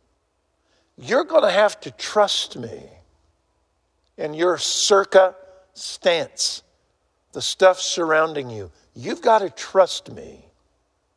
You're 0.97 1.23
going 1.23 1.43
to 1.43 1.51
have 1.51 1.79
to 1.81 1.91
trust 1.91 2.57
me 2.57 2.83
in 4.17 4.33
your 4.33 4.57
circumstance, 4.57 6.63
the 7.35 7.41
stuff 7.41 7.81
surrounding 7.81 8.49
you. 8.49 8.71
You've 8.95 9.21
got 9.21 9.39
to 9.39 9.49
trust 9.49 10.09
me 10.09 10.45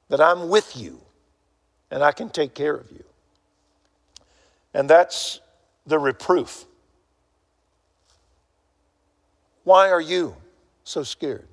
that 0.09 0.21
I'm 0.21 0.49
with 0.49 0.77
you 0.77 1.01
and 1.93 2.03
I 2.03 2.11
can 2.11 2.29
take 2.29 2.55
care 2.55 2.75
of 2.75 2.91
you. 2.91 3.05
And 4.75 4.91
that's 4.91 5.39
the 5.87 5.97
reproof. 5.97 6.65
Why 9.63 9.91
are 9.91 10.01
you 10.01 10.35
so 10.83 11.05
scared? 11.05 11.47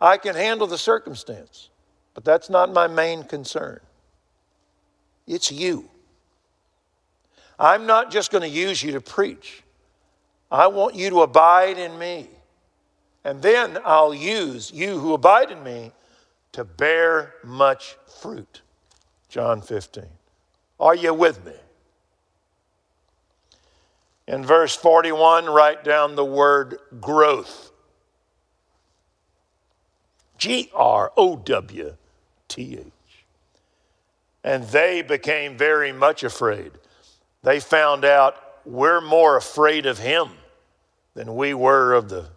I 0.00 0.16
can 0.16 0.34
handle 0.34 0.66
the 0.66 0.76
circumstance, 0.76 1.68
but 2.14 2.24
that's 2.24 2.50
not 2.50 2.72
my 2.72 2.88
main 2.88 3.22
concern. 3.22 3.78
It's 5.28 5.52
you. 5.52 5.88
I'm 7.60 7.86
not 7.86 8.10
just 8.10 8.32
going 8.32 8.42
to 8.42 8.48
use 8.48 8.82
you 8.82 8.90
to 8.92 9.00
preach. 9.00 9.62
I 10.50 10.66
want 10.66 10.96
you 10.96 11.10
to 11.10 11.22
abide 11.22 11.78
in 11.78 11.96
me. 11.96 12.28
And 13.28 13.42
then 13.42 13.76
I'll 13.84 14.14
use 14.14 14.72
you 14.72 15.00
who 15.00 15.12
abide 15.12 15.50
in 15.50 15.62
me 15.62 15.92
to 16.52 16.64
bear 16.64 17.34
much 17.44 17.98
fruit. 18.22 18.62
John 19.28 19.60
15. 19.60 20.04
Are 20.80 20.94
you 20.94 21.12
with 21.12 21.44
me? 21.44 21.52
In 24.26 24.46
verse 24.46 24.74
41, 24.74 25.44
write 25.44 25.84
down 25.84 26.16
the 26.16 26.24
word 26.24 26.78
growth. 27.02 27.70
G 30.38 30.70
R 30.72 31.12
O 31.14 31.36
W 31.36 31.96
T 32.48 32.78
H. 32.78 32.86
And 34.42 34.64
they 34.68 35.02
became 35.02 35.58
very 35.58 35.92
much 35.92 36.24
afraid. 36.24 36.72
They 37.42 37.60
found 37.60 38.06
out 38.06 38.36
we're 38.64 39.02
more 39.02 39.36
afraid 39.36 39.84
of 39.84 39.98
him 39.98 40.30
than 41.12 41.36
we 41.36 41.52
were 41.52 41.92
of 41.92 42.08
the, 42.08 42.30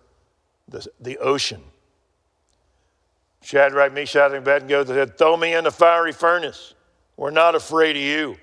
the, 0.71 0.87
the 0.99 1.17
ocean. 1.19 1.61
Shadrach, 3.43 3.93
Meshach, 3.93 4.31
and 4.31 4.35
Abednego 4.35 4.85
said, 4.85 5.17
Throw 5.17 5.37
me 5.37 5.53
in 5.53 5.65
the 5.65 5.71
fiery 5.71 6.13
furnace. 6.13 6.73
We're 7.17 7.31
not 7.31 7.55
afraid 7.55 7.95
of 7.95 8.01
you, 8.01 8.37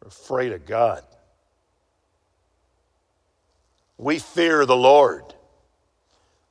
we're 0.00 0.08
afraid 0.08 0.52
of 0.52 0.64
God. 0.64 1.02
We 3.96 4.18
fear 4.18 4.64
the 4.64 4.76
Lord. 4.76 5.34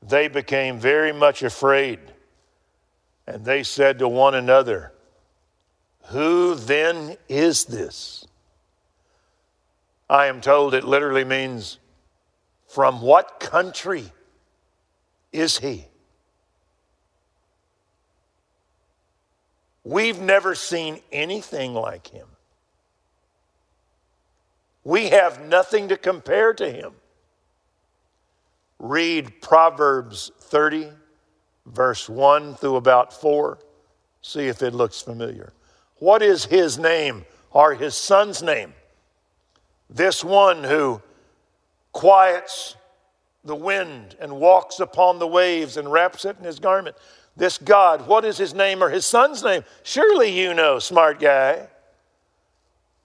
They 0.04 0.28
became 0.28 0.80
very 0.80 1.12
much 1.12 1.41
afraid, 1.41 2.00
and 3.26 3.43
they 3.43 3.63
said 3.63 4.00
to 4.00 4.08
one 4.08 4.36
another, 4.36 4.93
Who 6.08 6.56
then 6.56 7.17
is 7.28 7.65
this? 7.65 8.28
I 10.10 10.28
am 10.28 10.39
told 10.39 10.74
it 10.74 10.84
literally 10.84 11.24
means, 11.24 11.80
From 12.67 13.02
what 13.02 13.39
country 13.39 14.12
is 15.38 15.60
he? 15.60 15.86
We've 19.84 20.19
never 20.19 20.56
seen 20.56 21.00
anything 21.12 21.73
like 21.73 22.08
him. 22.08 22.28
We 24.84 25.10
have 25.10 25.45
nothing 25.45 25.89
to 25.89 25.97
compare 25.97 26.54
to 26.54 26.69
him. 26.69 26.93
Read 28.80 29.41
Proverbs 29.41 30.32
30, 30.39 30.89
verse 31.65 32.10
1 32.10 32.56
through 32.56 32.76
about 32.76 33.13
4. 33.13 33.60
See 34.21 34.47
if 34.47 34.62
it 34.62 34.73
looks 34.73 35.02
familiar. 35.02 35.54
What 36.00 36.21
is 36.21 36.45
his 36.45 36.78
name 36.78 37.26
or 37.52 37.73
his 37.73 37.95
son's 37.95 38.43
name? 38.43 38.73
This 39.89 40.23
one 40.23 40.63
who 40.63 41.02
quiets 41.93 42.76
the 43.43 43.56
wind 43.56 44.15
and 44.19 44.38
walks 44.38 44.80
upon 44.80 45.19
the 45.19 45.28
waves 45.28 45.78
and 45.78 45.91
wraps 45.91 46.26
it 46.26 46.38
in 46.38 46.45
his 46.45 46.60
garment. 46.60 46.95
This 47.36 47.58
God, 47.58 48.08
what 48.08 48.26
is 48.26 48.38
his 48.38 48.54
name 48.54 48.84
or 48.84 48.89
his 48.89 49.06
son's 49.06 49.43
name? 49.43 49.63
Surely 49.84 50.30
you 50.30 50.54
know, 50.54 50.80
smart 50.80 51.19
guy. 51.19 51.67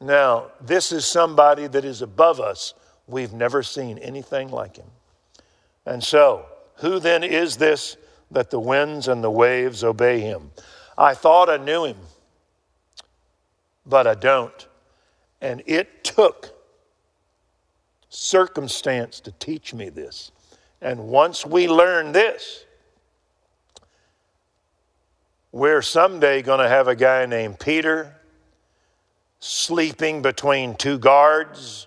Now, 0.01 0.51
this 0.61 0.90
is 0.90 1.05
somebody 1.05 1.66
that 1.68 1.85
is 1.85 2.03
above 2.03 2.40
us. 2.40 2.75
We've 3.07 3.33
never 3.33 3.62
seen 3.62 3.99
anything 3.99 4.49
like 4.51 4.77
him. 4.77 4.90
And 5.87 6.03
so, 6.03 6.47
who 6.77 6.99
then 6.99 7.23
is 7.23 7.57
this 7.57 7.97
that 8.31 8.51
the 8.51 8.59
winds 8.59 9.09
and 9.09 9.23
the 9.23 9.31
waves 9.31 9.85
obey 9.85 10.21
him? 10.21 10.51
I 10.97 11.14
thought 11.14 11.49
I 11.49 11.57
knew 11.59 11.85
him, 11.85 11.99
but 13.87 14.06
I 14.06 14.15
don't. 14.15 14.67
And 15.40 15.63
it 15.67 16.04
took 16.04 16.52
circumstance 18.13 19.21
to 19.21 19.33
teach 19.33 19.73
me 19.73 19.88
this. 19.88 20.33
And 20.83 21.08
once 21.08 21.46
we 21.46 21.67
learn 21.67 22.13
this, 22.13 22.67
we're 25.50 25.81
someday 25.81 26.42
going 26.42 26.60
to 26.60 26.69
have 26.69 26.88
a 26.88 26.94
guy 26.94 27.25
named 27.25 27.58
Peter 27.58 28.15
sleeping 29.40 30.21
between 30.21 30.75
two 30.75 30.98
guards 30.98 31.87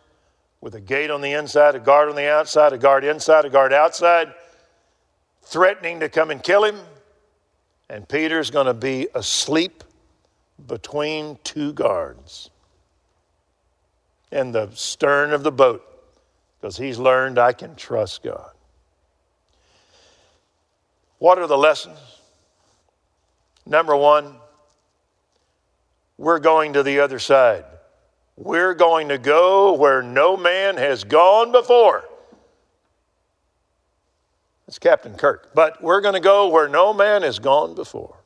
with 0.62 0.74
a 0.74 0.82
gate 0.82 1.12
on 1.12 1.22
the 1.22 1.34
inside, 1.34 1.76
a 1.76 1.80
guard 1.80 2.10
on 2.10 2.16
the 2.16 2.30
outside, 2.30 2.74
a 2.74 2.78
guard 2.78 3.04
inside, 3.04 3.46
a 3.46 3.50
guard 3.50 3.72
outside, 3.72 4.34
threatening 5.44 6.00
to 6.00 6.10
come 6.10 6.32
and 6.32 6.42
kill 6.42 6.64
him. 6.64 6.80
And 7.88 8.10
Peter's 8.10 8.50
going 8.50 8.66
to 8.66 8.74
be 8.74 9.08
asleep 9.14 9.84
between 10.68 11.38
two 11.44 11.72
guards 11.74 12.50
in 14.32 14.52
the 14.52 14.72
stern 14.74 15.32
of 15.32 15.44
the 15.44 15.52
boat 15.52 15.95
because 16.66 16.78
he's 16.78 16.98
learned 16.98 17.38
I 17.38 17.54
can 17.54 17.76
trust 17.76 18.24
God. 18.24 18.50
What 21.20 21.38
are 21.38 21.46
the 21.46 21.56
lessons? 21.56 22.00
Number 23.68 23.96
one, 23.96 24.34
we're 26.18 26.40
going 26.40 26.74
to 26.74 26.82
the 26.82 27.02
other 27.02 27.20
side. 27.20 27.66
We're 28.36 28.74
going 28.74 29.10
to 29.10 29.20
go 29.20 29.74
where 29.74 30.02
no 30.02 30.36
man 30.36 30.78
has 30.78 31.04
gone 31.04 31.52
before. 31.52 32.04
That's 34.66 34.80
Captain 34.80 35.14
Kirk. 35.14 35.52
But 35.54 35.84
we're 35.84 36.02
going 36.02 36.16
to 36.16 36.20
go 36.20 36.50
where 36.50 36.68
no 36.68 36.96
man 36.96 37.22
has 37.22 37.38
gone 37.38 37.76
before. 37.76 38.18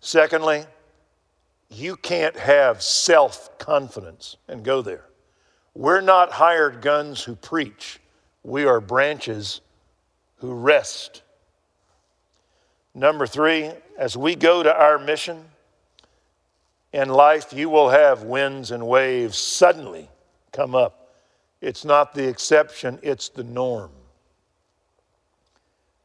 Secondly, 0.00 0.64
you 1.68 1.96
can't 1.96 2.38
have 2.38 2.80
self 2.80 3.58
confidence 3.58 4.38
and 4.48 4.64
go 4.64 4.80
there. 4.80 5.09
We're 5.80 6.02
not 6.02 6.30
hired 6.30 6.82
guns 6.82 7.24
who 7.24 7.34
preach, 7.34 8.00
we 8.44 8.66
are 8.66 8.82
branches 8.82 9.62
who 10.36 10.52
rest. 10.52 11.22
Number 12.94 13.26
three, 13.26 13.70
as 13.96 14.14
we 14.14 14.34
go 14.34 14.62
to 14.62 14.70
our 14.78 14.98
mission, 14.98 15.42
in 16.92 17.08
life 17.08 17.54
you 17.54 17.70
will 17.70 17.88
have 17.88 18.24
winds 18.24 18.72
and 18.72 18.86
waves 18.86 19.38
suddenly 19.38 20.10
come 20.52 20.74
up. 20.74 21.14
It's 21.62 21.86
not 21.86 22.12
the 22.12 22.28
exception, 22.28 22.98
it's 23.02 23.30
the 23.30 23.44
norm. 23.44 23.92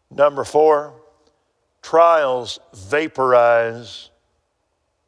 Number 0.10 0.46
four, 0.46 0.94
trials 1.82 2.62
vaporize 2.74 4.10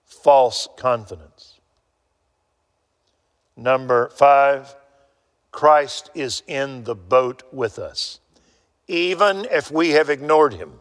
false 0.03 0.68
confidence. 0.76 1.57
Number 3.58 4.10
five, 4.10 4.76
Christ 5.51 6.12
is 6.14 6.43
in 6.45 6.84
the 6.84 6.95
boat 6.95 7.41
with 7.51 7.80
us, 7.80 8.20
even 8.88 9.47
if 9.51 9.72
we 9.72 9.89
have 9.89 10.12
ignored 10.12 10.53
him. 10.53 10.74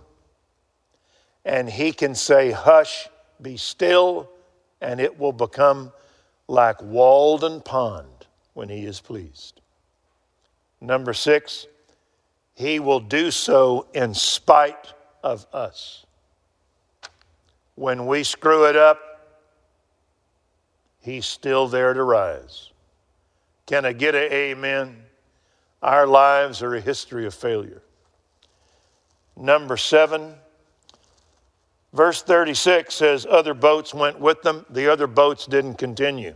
And 1.42 1.70
he 1.70 1.92
can 1.92 2.14
say, 2.14 2.50
Hush, 2.50 3.08
be 3.40 3.56
still, 3.56 4.28
and 4.82 5.00
it 5.00 5.18
will 5.18 5.32
become 5.32 5.92
like 6.48 6.82
Walden 6.82 7.62
Pond 7.62 8.26
when 8.52 8.68
he 8.68 8.84
is 8.84 9.00
pleased. 9.00 9.60
Number 10.80 11.14
six, 11.14 11.66
he 12.54 12.78
will 12.78 13.00
do 13.00 13.30
so 13.30 13.86
in 13.94 14.12
spite 14.12 14.92
of 15.22 15.46
us. 15.52 16.04
When 17.74 18.06
we 18.06 18.24
screw 18.24 18.66
it 18.66 18.76
up, 18.76 19.00
He's 21.06 21.24
still 21.24 21.68
there 21.68 21.94
to 21.94 22.02
rise. 22.02 22.72
Can 23.66 23.84
I 23.86 23.92
get 23.92 24.16
an 24.16 24.32
amen? 24.32 25.04
Our 25.80 26.04
lives 26.04 26.64
are 26.64 26.74
a 26.74 26.80
history 26.80 27.26
of 27.26 27.32
failure. 27.32 27.80
Number 29.36 29.76
seven, 29.76 30.34
verse 31.92 32.22
36 32.22 32.92
says, 32.92 33.24
Other 33.24 33.54
boats 33.54 33.94
went 33.94 34.18
with 34.18 34.42
them, 34.42 34.66
the 34.68 34.90
other 34.90 35.06
boats 35.06 35.46
didn't 35.46 35.76
continue. 35.76 36.34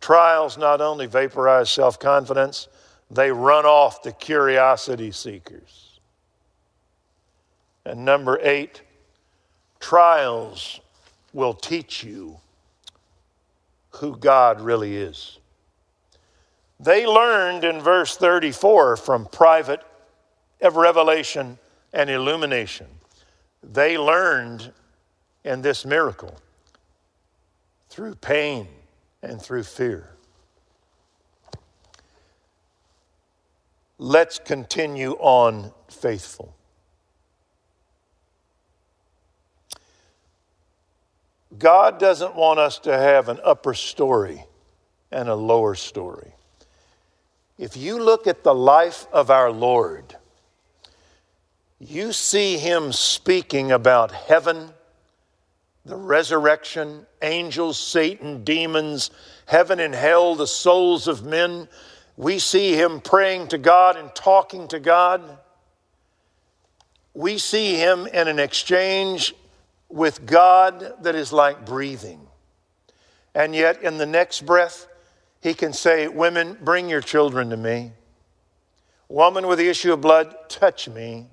Trials 0.00 0.58
not 0.58 0.80
only 0.80 1.06
vaporize 1.06 1.70
self 1.70 2.00
confidence, 2.00 2.66
they 3.08 3.30
run 3.30 3.66
off 3.66 4.02
the 4.02 4.10
curiosity 4.10 5.12
seekers. 5.12 6.00
And 7.86 8.04
number 8.04 8.40
eight, 8.42 8.82
trials 9.78 10.80
will 11.32 11.54
teach 11.54 12.02
you 12.02 12.40
who 13.96 14.16
God 14.16 14.60
really 14.60 14.96
is. 14.96 15.38
They 16.80 17.06
learned 17.06 17.64
in 17.64 17.80
verse 17.80 18.16
34 18.16 18.96
from 18.96 19.26
private 19.26 19.82
of 20.60 20.76
revelation 20.76 21.58
and 21.92 22.10
illumination. 22.10 22.86
They 23.62 23.96
learned 23.96 24.72
in 25.44 25.62
this 25.62 25.84
miracle 25.84 26.36
through 27.88 28.16
pain 28.16 28.66
and 29.22 29.40
through 29.40 29.64
fear. 29.64 30.12
let's 34.02 34.40
continue 34.40 35.12
on 35.20 35.70
faithful. 35.88 36.56
God 41.58 41.98
doesn't 41.98 42.34
want 42.34 42.58
us 42.58 42.78
to 42.80 42.96
have 42.96 43.28
an 43.28 43.38
upper 43.44 43.74
story 43.74 44.44
and 45.10 45.28
a 45.28 45.34
lower 45.34 45.74
story. 45.74 46.32
If 47.58 47.76
you 47.76 48.02
look 48.02 48.26
at 48.26 48.42
the 48.42 48.54
life 48.54 49.06
of 49.12 49.30
our 49.30 49.50
Lord, 49.52 50.16
you 51.78 52.12
see 52.12 52.56
him 52.58 52.92
speaking 52.92 53.72
about 53.72 54.12
heaven, 54.12 54.70
the 55.84 55.96
resurrection, 55.96 57.06
angels, 57.20 57.78
Satan, 57.78 58.44
demons, 58.44 59.10
heaven 59.46 59.80
and 59.80 59.94
hell, 59.94 60.34
the 60.34 60.46
souls 60.46 61.08
of 61.08 61.24
men 61.24 61.68
we 62.16 62.38
see 62.38 62.74
him 62.74 63.00
praying 63.00 63.48
to 63.48 63.58
God 63.58 63.96
and 63.96 64.14
talking 64.14 64.68
to 64.68 64.78
God. 64.78 65.22
We 67.14 67.38
see 67.38 67.76
him 67.76 68.06
in 68.06 68.28
an 68.28 68.38
exchange 68.38 69.34
with 69.92 70.26
God 70.26 70.94
that 71.02 71.14
is 71.14 71.32
like 71.32 71.66
breathing. 71.66 72.26
And 73.34 73.54
yet, 73.54 73.82
in 73.82 73.98
the 73.98 74.06
next 74.06 74.44
breath, 74.44 74.86
he 75.40 75.54
can 75.54 75.72
say, 75.72 76.08
Women, 76.08 76.58
bring 76.62 76.88
your 76.88 77.00
children 77.00 77.50
to 77.50 77.56
me. 77.56 77.92
Woman 79.08 79.46
with 79.46 79.58
the 79.58 79.68
issue 79.68 79.92
of 79.92 80.00
blood, 80.00 80.34
touch 80.48 80.88
me. 80.88 81.26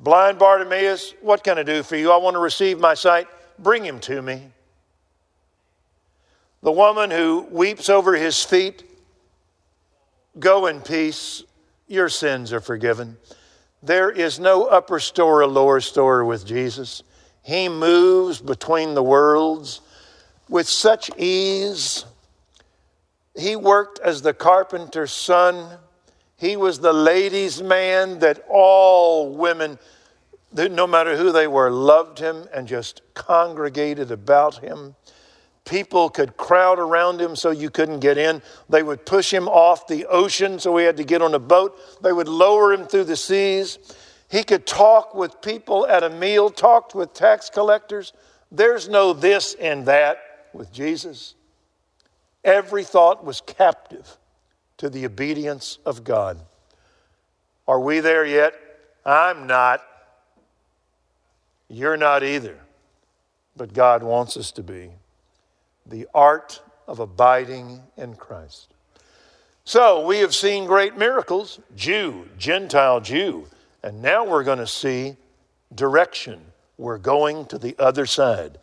Blind 0.00 0.38
Bartimaeus, 0.38 1.14
what 1.20 1.44
can 1.44 1.58
I 1.58 1.62
do 1.62 1.84
for 1.84 1.96
you? 1.96 2.10
I 2.10 2.16
want 2.16 2.34
to 2.34 2.40
receive 2.40 2.80
my 2.80 2.94
sight. 2.94 3.28
Bring 3.58 3.84
him 3.84 4.00
to 4.00 4.20
me. 4.20 4.48
The 6.62 6.72
woman 6.72 7.10
who 7.10 7.46
weeps 7.50 7.88
over 7.88 8.14
his 8.14 8.42
feet, 8.42 8.84
Go 10.38 10.66
in 10.66 10.80
peace, 10.80 11.44
your 11.88 12.08
sins 12.08 12.52
are 12.52 12.60
forgiven. 12.60 13.18
There 13.82 14.10
is 14.10 14.40
no 14.40 14.64
upper 14.64 14.98
store 14.98 15.42
or 15.42 15.46
lower 15.46 15.80
store 15.80 16.24
with 16.24 16.46
Jesus. 16.46 17.02
He 17.42 17.68
moves 17.68 18.40
between 18.40 18.94
the 18.94 19.02
worlds 19.02 19.80
with 20.48 20.68
such 20.68 21.10
ease. 21.18 22.04
He 23.34 23.56
worked 23.56 23.98
as 24.00 24.22
the 24.22 24.34
carpenter's 24.34 25.12
son. 25.12 25.78
He 26.36 26.56
was 26.56 26.80
the 26.80 26.92
ladies' 26.92 27.62
man 27.62 28.20
that 28.20 28.44
all 28.48 29.34
women, 29.34 29.78
no 30.52 30.86
matter 30.86 31.16
who 31.16 31.32
they 31.32 31.46
were, 31.46 31.70
loved 31.70 32.18
him 32.18 32.46
and 32.52 32.68
just 32.68 33.02
congregated 33.14 34.10
about 34.10 34.58
him. 34.58 34.94
People 35.64 36.10
could 36.10 36.36
crowd 36.36 36.78
around 36.78 37.20
him 37.20 37.36
so 37.36 37.50
you 37.50 37.70
couldn't 37.70 38.00
get 38.00 38.18
in. 38.18 38.42
They 38.68 38.82
would 38.82 39.06
push 39.06 39.32
him 39.32 39.48
off 39.48 39.86
the 39.86 40.06
ocean 40.06 40.58
so 40.58 40.76
he 40.76 40.84
had 40.84 40.96
to 40.96 41.04
get 41.04 41.22
on 41.22 41.34
a 41.34 41.38
boat. 41.38 41.78
They 42.02 42.12
would 42.12 42.28
lower 42.28 42.72
him 42.72 42.86
through 42.86 43.04
the 43.04 43.16
seas. 43.16 43.78
He 44.32 44.44
could 44.44 44.66
talk 44.66 45.14
with 45.14 45.42
people 45.42 45.86
at 45.86 46.02
a 46.02 46.08
meal, 46.08 46.48
talked 46.48 46.94
with 46.94 47.12
tax 47.12 47.50
collectors. 47.50 48.14
There's 48.50 48.88
no 48.88 49.12
this 49.12 49.52
and 49.60 49.84
that 49.84 50.48
with 50.54 50.72
Jesus. 50.72 51.34
Every 52.42 52.82
thought 52.82 53.22
was 53.22 53.42
captive 53.42 54.16
to 54.78 54.88
the 54.88 55.04
obedience 55.04 55.80
of 55.84 56.02
God. 56.02 56.40
Are 57.68 57.78
we 57.78 58.00
there 58.00 58.24
yet? 58.24 58.54
I'm 59.04 59.46
not. 59.46 59.82
You're 61.68 61.98
not 61.98 62.22
either. 62.22 62.58
But 63.54 63.74
God 63.74 64.02
wants 64.02 64.38
us 64.38 64.50
to 64.52 64.62
be 64.62 64.92
the 65.84 66.08
art 66.14 66.62
of 66.88 67.00
abiding 67.00 67.82
in 67.98 68.14
Christ. 68.14 68.72
So 69.64 70.06
we 70.06 70.20
have 70.20 70.34
seen 70.34 70.64
great 70.64 70.96
miracles 70.96 71.60
Jew, 71.76 72.30
Gentile, 72.38 73.02
Jew, 73.02 73.46
and 73.82 74.00
now 74.00 74.24
we're 74.24 74.44
going 74.44 74.58
to 74.58 74.66
see 74.66 75.16
direction. 75.74 76.40
We're 76.78 76.98
going 76.98 77.46
to 77.46 77.58
the 77.58 77.76
other 77.78 78.06
side. 78.06 78.58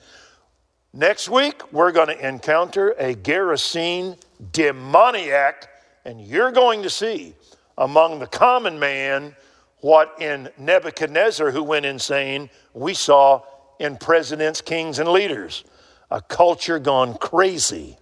Next 0.93 1.30
week, 1.30 1.72
we're 1.72 1.91
going 1.91 2.07
to 2.07 2.28
encounter 2.28 2.89
a 2.91 3.13
Gerasene 3.15 4.20
demoniac, 4.51 5.70
and 6.05 6.22
you're 6.22 6.51
going 6.51 6.84
to 6.84 6.89
see 6.89 7.36
among 7.78 8.20
the 8.20 8.28
common 8.28 8.80
man 8.80 9.36
what 9.82 10.15
in 10.20 10.49
Nebuchadnezzar, 10.57 11.51
who 11.51 11.63
went 11.63 11.86
insane, 11.86 12.49
we 12.74 12.93
saw 12.93 13.43
in 13.80 13.97
presidents, 13.97 14.61
kings, 14.61 14.99
and 14.99 15.09
leaders 15.09 15.63
a 16.11 16.22
culture 16.22 16.80
gone 16.80 17.15
crazy. 17.17 17.97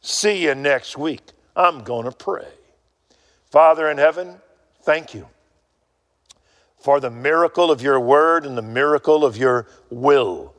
See 0.00 0.42
you 0.42 0.54
next 0.54 0.98
week. 0.98 1.22
I'm 1.54 1.84
going 1.84 2.04
to 2.04 2.12
pray. 2.12 2.48
Father 3.50 3.88
in 3.88 3.98
heaven, 3.98 4.36
thank 4.82 5.14
you 5.14 5.28
for 6.80 6.98
the 6.98 7.10
miracle 7.10 7.70
of 7.70 7.82
your 7.82 8.00
word 8.00 8.44
and 8.46 8.56
the 8.56 8.62
miracle 8.62 9.24
of 9.24 9.36
your 9.36 9.66
will. 9.90 10.54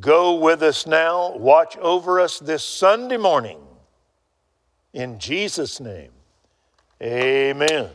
Go 0.00 0.34
with 0.34 0.62
us 0.62 0.86
now. 0.86 1.36
Watch 1.36 1.76
over 1.78 2.20
us 2.20 2.38
this 2.38 2.64
Sunday 2.64 3.16
morning. 3.16 3.58
In 4.92 5.18
Jesus' 5.18 5.80
name, 5.80 6.10
amen. 7.02 7.90